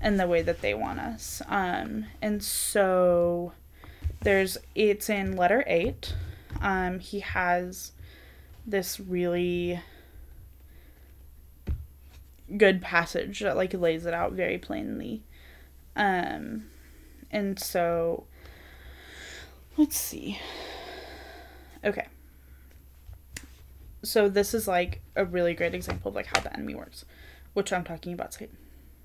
[0.00, 1.42] and the way that they want us.
[1.48, 3.52] Um and so
[4.22, 6.14] there's it's in letter 8
[6.60, 7.92] um he has
[8.66, 9.80] this really
[12.56, 15.22] good passage that like lays it out very plainly.
[15.96, 16.66] Um
[17.30, 18.24] and so
[19.76, 20.38] let's see.
[21.84, 22.06] Okay.
[24.02, 27.04] So this is like a really great example of like how the enemy works
[27.52, 28.56] which i'm talking about satan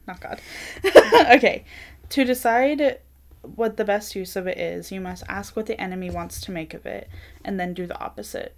[0.08, 0.42] not god
[1.32, 1.64] okay
[2.10, 3.00] to decide
[3.42, 6.52] what the best use of it is you must ask what the enemy wants to
[6.52, 7.10] make of it
[7.44, 8.56] and then do the opposite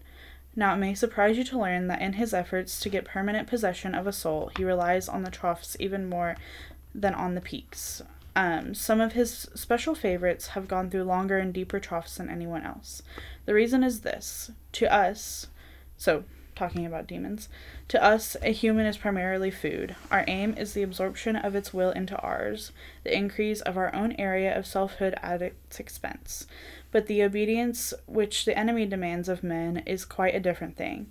[0.57, 3.93] now, it may surprise you to learn that in his efforts to get permanent possession
[3.93, 6.35] of a soul, he relies on the troughs even more
[6.95, 8.01] than on the peaks.
[8.35, 12.63] Um, some of his special favorites have gone through longer and deeper troughs than anyone
[12.63, 13.03] else.
[13.45, 15.45] The reason is this to us,
[15.95, 16.23] so
[16.57, 17.47] talking about demons,
[17.87, 19.95] to us, a human is primarily food.
[20.11, 22.71] Our aim is the absorption of its will into ours,
[23.03, 26.47] the increase of our own area of selfhood at its expense
[26.91, 31.07] but the obedience which the enemy demands of men is quite a different thing.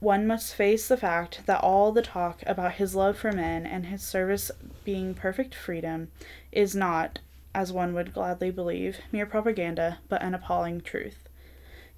[0.00, 3.86] One must face the fact that all the talk about his love for men and
[3.86, 4.50] his service
[4.84, 6.12] being perfect freedom
[6.52, 7.18] is not,
[7.54, 11.27] as one would gladly believe, mere propaganda, but an appalling truth.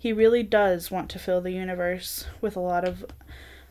[0.01, 3.05] He really does want to fill the universe with a lot of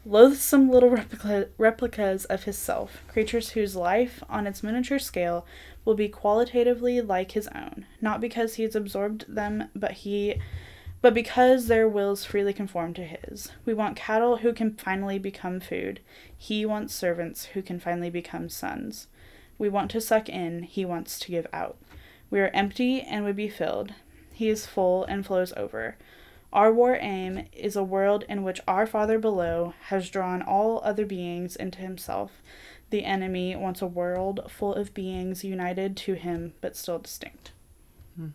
[0.06, 5.44] loathsome little replica- replicas of himself, creatures whose life, on its miniature scale,
[5.84, 10.40] will be qualitatively like his own, not because he has absorbed them, but he
[11.02, 13.52] but because their wills freely conform to his.
[13.66, 16.00] We want cattle who can finally become food.
[16.38, 19.08] He wants servants who can finally become sons.
[19.58, 21.78] We want to suck in, he wants to give out.
[22.30, 23.96] We are empty and would be filled.
[24.32, 25.98] He is full and flows over.
[26.52, 31.06] Our war aim is a world in which our Father below has drawn all other
[31.06, 32.32] beings into himself.
[32.90, 37.52] The enemy wants a world full of beings united to him but still distinct.
[38.16, 38.30] Hmm.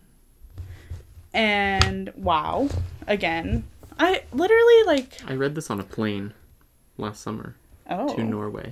[1.33, 2.69] And wow,
[3.05, 3.65] again,
[3.99, 6.33] I literally like I read this on a plane
[6.97, 7.55] last summer
[7.89, 8.71] oh to Norway,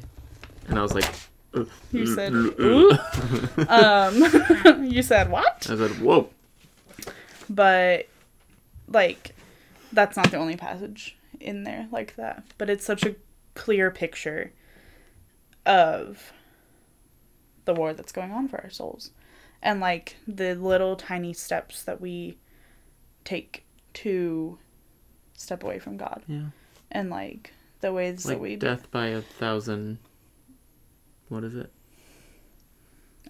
[0.70, 1.10] and I was like,
[1.54, 2.92] "Ugh, You ugh, said, ugh, "Ooh."
[3.68, 5.68] um you said what?
[5.70, 6.30] I said, "Whoa."
[7.50, 8.08] But
[8.94, 9.36] like
[9.92, 13.16] that's not the only passage in there like that, but it's such a
[13.56, 14.52] clear picture
[15.66, 16.32] of
[17.66, 19.12] the war that's going on for our souls
[19.62, 22.38] and like the little tiny steps that we
[23.24, 23.64] take
[23.94, 24.58] to
[25.38, 26.48] step away from God Yeah.
[26.92, 29.98] and like the ways Like that we death by a thousand.
[31.30, 31.72] What is it?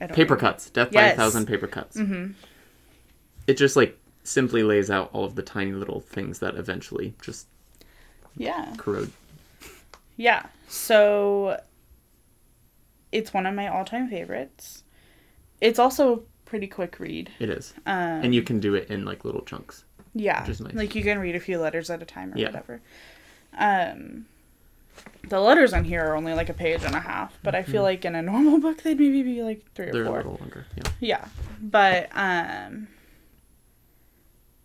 [0.10, 0.70] Paper cuts.
[0.70, 1.96] Death by a thousand paper cuts.
[1.98, 2.34] Mhm.
[3.48, 7.48] It just like simply lays out all of the tiny little things that eventually just
[8.38, 8.74] Yeah.
[8.78, 9.12] corrode.
[10.18, 10.46] Yeah.
[10.68, 11.60] So
[13.12, 14.84] it's one of my all-time favorites.
[15.62, 17.32] It's also a pretty quick read.
[17.40, 19.84] It is, Um, and you can do it in like little chunks.
[20.14, 20.74] yeah, which is nice.
[20.74, 22.48] like you can read a few letters at a time or Yeah.
[22.48, 22.82] whatever.
[23.58, 24.26] Um,
[25.28, 27.82] the letters on here are only like a page and a half, but I feel
[27.82, 27.86] Mhm.
[27.86, 30.18] like in a normal book they'd maybe be like three or They're a four.
[30.18, 30.66] little longer.
[30.76, 30.84] Yeah.
[31.00, 31.26] Yeah,
[31.62, 32.88] but um,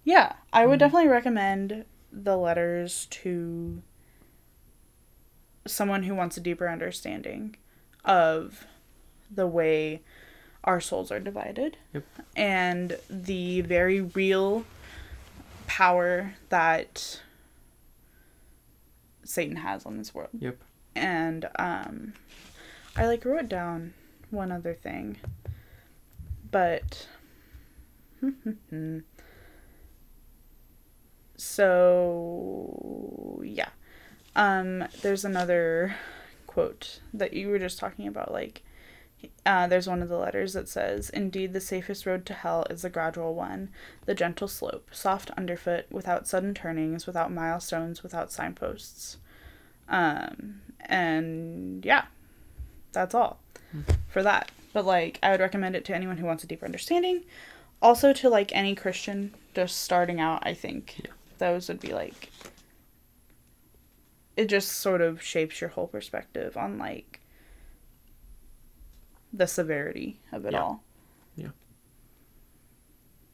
[0.08, 0.80] yeah, I would Mhm.
[0.80, 3.82] definitely recommend the letters to
[5.66, 7.54] someone who wants a deeper understanding
[8.06, 8.66] of
[9.30, 10.00] the way
[10.64, 12.04] our souls are divided Yep.
[12.36, 14.64] and the very real
[15.66, 17.20] power that
[19.24, 20.30] Satan has on this world.
[20.38, 20.56] Yep.
[20.94, 22.14] And um
[22.96, 23.92] I like wrote down
[24.30, 25.18] one other thing.
[26.50, 27.06] But
[31.38, 33.70] so yeah.
[34.36, 35.96] Um there's another
[36.46, 38.62] quote that you were just talking about like
[39.44, 42.82] uh, there's one of the letters that says, Indeed, the safest road to hell is
[42.82, 43.70] the gradual one,
[44.06, 49.16] the gentle slope, soft underfoot, without sudden turnings, without milestones, without signposts.
[49.88, 52.04] Um, and yeah,
[52.92, 53.40] that's all
[54.08, 54.50] for that.
[54.72, 57.24] But like, I would recommend it to anyone who wants a deeper understanding.
[57.80, 61.10] Also, to like any Christian just starting out, I think Yeah.
[61.38, 62.30] Those would be like
[64.36, 67.20] it just sort of shapes your whole perspective on like
[69.32, 70.62] the severity of it Yeah.
[70.62, 70.82] all.
[71.36, 71.48] Yeah.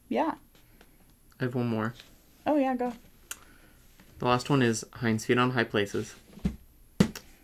[0.09, 0.35] Yeah.
[1.41, 1.95] I have one more.
[2.47, 2.93] Oh yeah, go.
[4.19, 6.15] The last one is Hinds' Feet on High Places,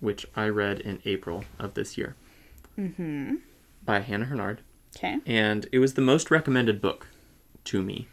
[0.01, 2.15] which I read in April of this year
[2.79, 3.37] Mm-hmm.
[3.85, 4.61] by Hannah Hurnard.
[4.97, 5.19] Okay.
[5.27, 7.09] And it was the most recommended book
[7.65, 8.09] to me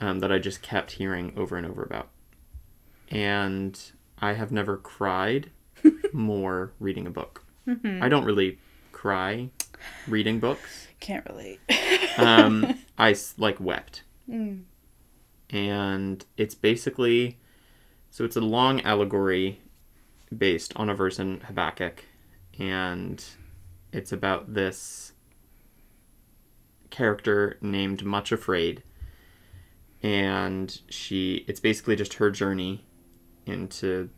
[0.00, 2.08] um, that I just kept hearing over and over about.
[3.10, 3.78] And
[4.18, 5.50] I have never cried
[6.12, 7.44] more reading a book.
[8.02, 8.58] I don't really
[8.92, 9.50] cry
[10.06, 10.88] reading books.
[11.00, 11.60] Can't relate.
[12.18, 14.02] Um, I like wept.
[14.30, 14.62] Mm.
[15.50, 17.38] and it's basically
[18.10, 19.60] so it's a long allegory
[20.34, 22.02] based on a verse in Habakkuk
[22.58, 23.22] and
[23.92, 25.12] it's about this
[26.88, 28.82] character named Much Afraid
[30.04, 32.84] and she it's basically just her journey
[33.46, 34.10] into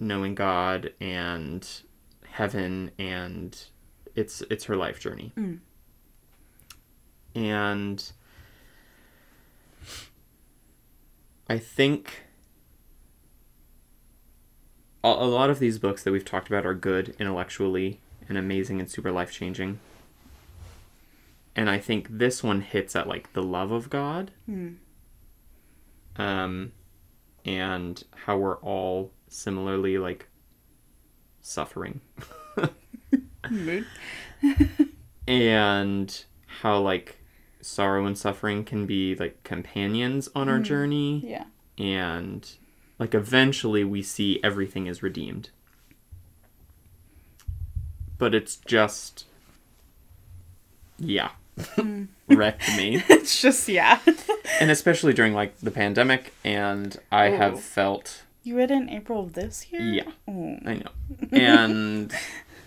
[0.00, 1.68] knowing God and
[2.30, 3.60] heaven and
[4.14, 5.58] it's it's her life journey Mm.
[7.34, 8.12] and
[11.50, 12.22] I think
[15.02, 18.78] a, a lot of these books that we've talked about are good intellectually and amazing
[18.80, 19.80] and super life changing.
[21.58, 24.76] And I think this one hits at like the love of God, Mm.
[26.14, 26.70] um,
[27.44, 30.28] and how we're all similarly like
[31.40, 32.00] suffering,
[35.26, 36.24] and
[36.60, 37.18] how like
[37.60, 40.64] sorrow and suffering can be like companions on our Mm.
[40.64, 41.24] journey.
[41.26, 41.44] Yeah.
[41.76, 42.50] and
[43.00, 45.50] like eventually we see everything is redeemed
[48.18, 49.26] but it's just
[50.98, 51.30] yeah
[52.28, 53.98] wrecked me It's just yeah.
[54.60, 57.36] and especially during like the pandemic and i Oh.
[57.36, 59.82] have felt you read in April of this year?
[59.82, 60.10] Yeah.
[60.26, 60.56] Oh.
[60.64, 60.90] i know
[61.32, 62.12] and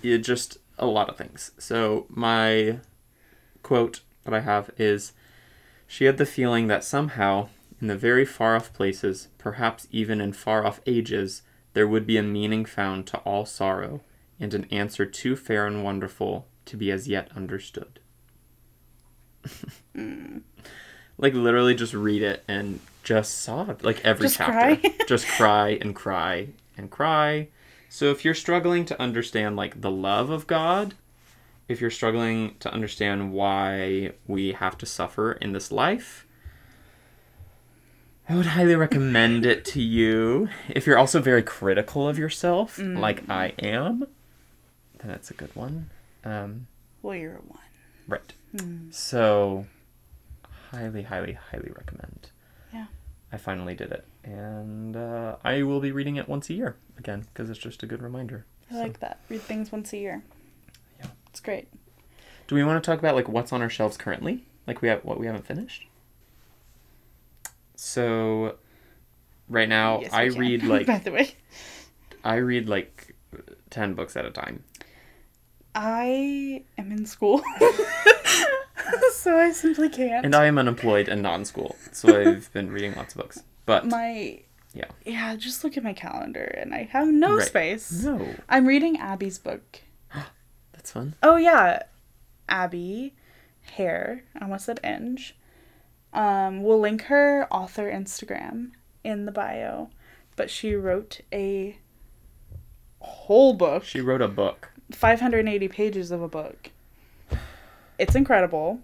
[0.04, 2.80] it just a lot of things so my
[3.64, 5.14] quote that i have is
[5.88, 7.50] she had the feeling that somehow
[7.82, 11.42] in the very far off places perhaps even in far off ages
[11.74, 14.02] there would be a meaning found to all sorrow
[14.40, 18.00] and an answer too fair and wonderful to be as yet understood
[21.18, 24.96] like literally just read it and just sob like every Just chapter cry?
[25.08, 27.48] just cry and cry and cry
[27.90, 30.94] so if you're struggling to understand like the love of god
[31.68, 36.26] if you're struggling to understand why we have to suffer in this life
[38.30, 40.48] I would highly recommend it to you.
[40.70, 44.08] If you're also very critical of yourself, like I am,
[45.00, 45.90] then it's a good one.
[46.24, 46.68] Um,
[47.02, 47.60] Well, you're a one.
[48.08, 48.34] Right.
[48.90, 49.66] So,
[50.72, 52.30] highly, highly, highly recommend.
[52.74, 52.86] Yeah.
[53.32, 57.26] I finally did it, and uh, I will be reading it once a year again
[57.34, 58.46] because it's just a good reminder.
[58.70, 59.20] I like that.
[59.30, 60.24] Read things once a year.
[61.00, 61.08] Yeah.
[61.30, 61.68] It's great.
[62.48, 64.46] Do we want to talk about like what's on our shelves currently?
[64.68, 65.88] Like we have what we haven't finished.
[67.76, 68.58] So,
[69.50, 70.40] right now Yes, I can.
[70.40, 71.36] read like By the way,
[72.24, 73.16] I read like
[73.70, 74.64] ten books at a time.
[75.74, 77.42] I am in school,
[79.14, 80.26] so I simply can't.
[80.26, 83.44] And I am unemployed and not in school, so I've been reading lots of books.
[83.66, 84.40] But my
[84.74, 84.86] Yeah.
[85.06, 87.48] yeah, just look at my calendar, and I have no Right.
[87.48, 87.92] space.
[88.04, 89.82] no, I'm reading Abby's book.
[90.74, 91.16] that's fun.
[91.24, 91.84] Oh yeah,
[92.50, 93.14] Abby,
[93.62, 94.24] hair.
[94.40, 95.34] I almost said Enge.
[96.14, 98.72] Um, we'll link her author Instagram
[99.04, 99.90] in the bio,
[100.36, 101.78] but she wrote a
[103.00, 104.72] whole book, She wrote a book.
[104.92, 106.72] 580 pages of a book.
[108.02, 108.80] It's incredible.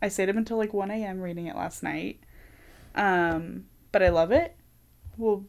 [0.00, 1.20] I stayed up until like 1 a.m.
[1.20, 2.18] reading it last night.
[2.94, 4.56] Um, but I love it.
[5.18, 5.44] Well,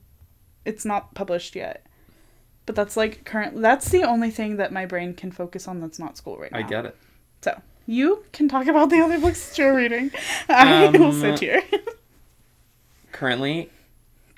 [0.66, 1.86] it's not published yet.
[2.66, 3.62] But that's like current.
[3.62, 6.60] That's the only thing that my brain can focus on that's not school right now.
[6.60, 6.98] I get it.
[7.42, 10.12] So you can talk about the other books that you're reading.
[10.50, 11.64] I will Um, sit here.
[13.12, 13.70] Currently,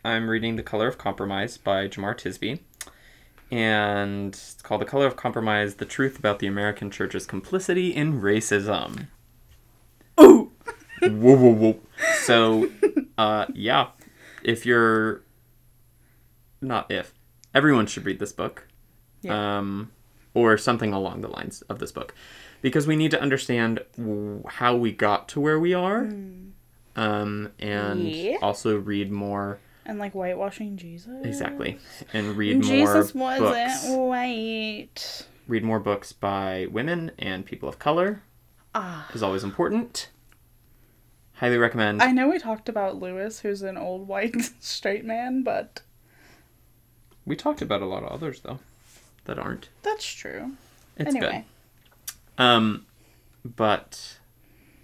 [0.03, 2.59] I'm reading The Color of Compromise by Jemar Tisby.
[3.51, 8.21] And it's called The Color of Compromise The Truth About the American Church's Complicity in
[8.21, 9.07] Racism.
[10.19, 10.51] Ooh.
[11.01, 11.79] whoa, whoa, whoa.
[12.23, 12.69] So,
[13.17, 13.87] uh, yeah.
[14.43, 15.21] If you're.
[16.61, 17.13] Not if.
[17.53, 18.67] Everyone should read this book.
[19.21, 19.57] Yeah.
[19.59, 19.91] Um,
[20.33, 22.13] or something along the lines of this book.
[22.61, 26.09] Because we need to understand w- how we got to where we are.
[26.95, 28.37] Um, and Yeah.
[28.41, 29.59] also read more.
[29.85, 31.23] And like whitewashing Jesus.
[31.25, 31.77] Exactly.
[32.13, 33.85] And read more Jesus wasn't books.
[33.87, 35.27] white.
[35.47, 38.23] Read more books by women and people of color
[38.73, 39.07] Ah.
[39.13, 40.09] is always important.
[41.35, 42.01] Highly recommend.
[42.01, 45.81] I know we talked about Lewis, who's an old white straight man, but
[47.25, 48.59] We talked about a lot of others though
[49.25, 49.69] that aren't.
[49.83, 50.53] that's true.
[50.97, 51.45] It's anyway,
[52.37, 52.43] good.
[52.43, 52.85] Um,
[53.43, 54.17] but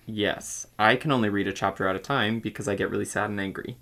[0.06, 3.30] yes, I can only read a chapter at a time because I get really sad
[3.30, 3.78] and angry.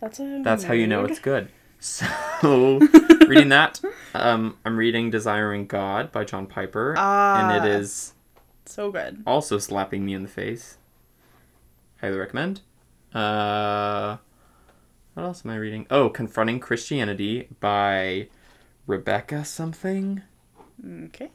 [0.00, 0.42] That's a.
[0.42, 1.48] That's how you know it's good.
[1.80, 2.78] So,
[3.28, 3.80] reading that,
[4.12, 7.54] um, I'm reading Desiring God by John Piper, Ah.
[7.56, 8.14] and it is
[8.66, 9.22] so good.
[9.24, 10.78] also slapping me in the face.
[12.00, 12.62] Highly recommend.
[13.14, 14.16] Uh,
[15.14, 15.86] what else am I reading?
[15.88, 18.26] Oh, Confronting Christianity by
[18.88, 20.22] Rebecca something.
[21.04, 21.30] Okay,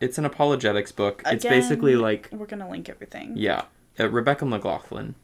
[0.00, 1.22] It's an apologetics book.
[1.26, 3.34] it's basically like we're gonna link everything.
[3.36, 3.66] yeah,
[4.00, 5.14] uh, Rebecca McLaughlin,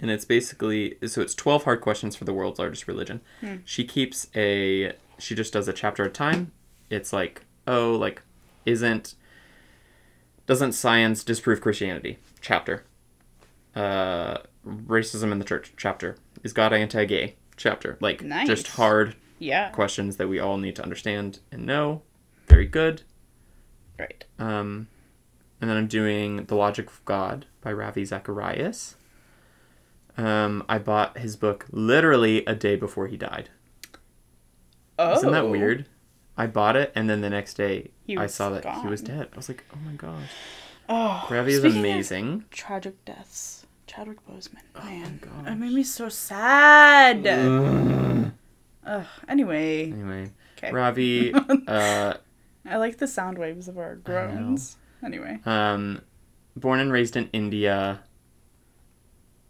[0.00, 3.20] and it's basically so it's twelve hard questions for the world's largest religion.
[3.40, 3.56] Hmm.
[3.64, 6.52] She keeps a she just does a chapter at a time.
[6.88, 8.22] It's like oh like
[8.66, 9.14] isn't
[10.46, 12.84] doesn't science disprove Christianity chapter.
[13.76, 16.16] Uh, racism in the church chapter.
[16.42, 17.96] Is God anti-gay chapter?
[18.00, 18.48] Like Nice.
[18.48, 19.68] just hard Yeah.
[19.70, 22.02] questions that we all need to understand and know.
[22.48, 23.02] Very good.
[23.98, 24.24] Right.
[24.40, 24.88] Um,
[25.60, 28.96] and then I'm doing The Logic of God by Ravi Zacharias.
[30.20, 33.48] Um, I bought his book literally a day before he died.
[34.98, 35.12] Oh.
[35.12, 35.86] Isn't that weird?
[36.36, 39.28] I bought it, and then the next day I saw that he was dead.
[39.32, 40.30] I was like, oh my gosh.
[40.88, 41.26] Oh.
[41.30, 42.44] Ravi is amazing.
[42.50, 43.66] tragic deaths.
[43.86, 44.60] Chadwick Boseman.
[44.84, 45.44] Man, gosh.
[45.46, 47.26] that made me so sad.
[47.26, 48.30] Ugh.
[48.86, 49.06] Ugh.
[49.28, 50.70] Anyway, Anyway, okay.
[50.70, 51.34] Ravi,
[51.66, 52.14] uh,
[52.64, 54.76] I like the sound waves of our groans.
[55.04, 55.40] Anyway.
[55.44, 56.02] um,
[56.54, 58.00] born and raised in India.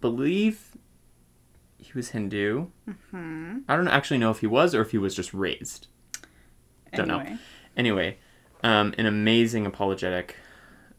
[0.01, 0.77] Believe
[1.78, 2.66] he was Hindu.
[3.10, 3.59] Hmm.
[3.68, 5.86] I don't actually know if he was or if he was just raised.
[6.94, 7.18] Don't know.
[7.20, 7.39] Anyway.
[7.77, 8.18] Anyway,
[8.62, 10.36] um, an amazing apologetic.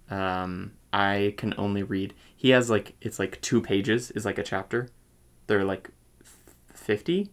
[0.10, 2.14] Um, I can only read.
[2.36, 4.90] He has like it's like two pages is like a chapter.
[5.48, 5.90] They're like
[6.74, 7.30] fifty,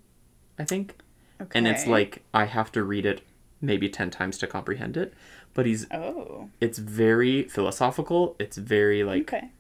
[0.59, 0.97] I think,
[1.41, 1.59] Okay.
[1.59, 3.23] and it's like I have to read it
[3.61, 5.15] maybe ten times to comprehend it.
[5.55, 6.51] But he's Oh.
[6.61, 8.37] it's very philosophical.
[8.39, 9.51] It's very like okay.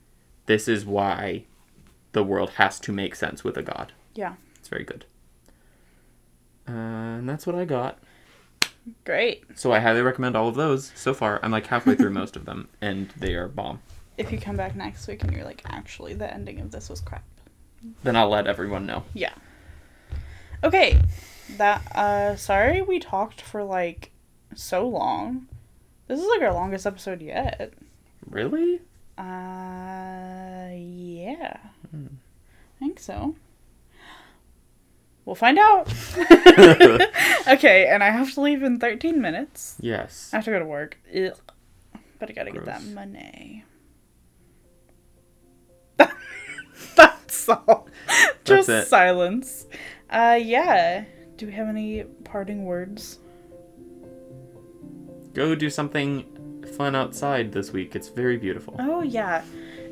[0.47, 1.47] this is why
[2.12, 3.93] the world has to make sense with a god.
[4.14, 4.35] Yeah.
[4.59, 5.05] It's very good.
[6.68, 7.98] Uh, and that's what I got.
[9.05, 9.44] Great.
[9.55, 10.93] So I highly recommend all of those.
[10.94, 13.80] So far, I'm like halfway through most of them, and they are bomb.
[14.16, 17.01] If you come back next week and you're like, actually, the ending of this was
[17.01, 17.24] crap.
[18.02, 19.05] Then I'll let everyone know.
[19.14, 19.32] Yeah.
[20.64, 21.01] Okay.
[21.56, 24.10] That uh sorry we talked for like
[24.55, 25.47] so long.
[26.09, 27.72] This is like our longest episode yet.
[28.28, 28.80] Really?
[29.16, 31.59] Uh yeah.
[31.90, 32.06] Hmm.
[32.77, 33.35] I think so.
[35.24, 35.93] We'll find out.
[37.48, 39.77] okay, and I have to leave in 13 minutes.
[39.78, 40.31] Yes.
[40.32, 40.97] I have to go to work.
[41.15, 41.36] Ugh.
[42.19, 43.65] But I gotta get that money.
[46.97, 47.89] That's all.
[48.44, 48.86] Just it.
[48.89, 49.66] silence.
[50.09, 51.05] Uh, yeah.
[51.36, 53.19] Do we have any parting words?
[55.35, 57.94] Go do something fun outside this week.
[57.94, 58.77] It's very beautiful.
[58.78, 59.44] Oh, yeah.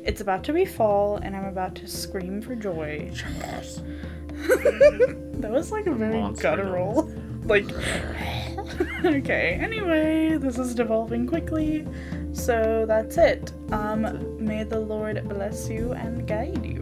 [0.07, 3.11] It's about to be fall, and I'm about to scream for joy.
[4.31, 7.11] that was like a very Monster guttural.
[7.43, 7.71] Like,
[9.05, 9.57] okay.
[9.61, 11.87] Anyway, this is devolving quickly,
[12.33, 13.53] so that's it.
[13.71, 16.79] Um, may the Lord bless you and guide you.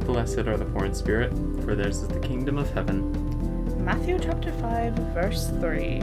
[0.00, 1.32] Blessed are the poor in spirit,
[1.64, 3.82] for theirs is the kingdom of heaven.
[3.82, 6.02] Matthew chapter 5, verse 3.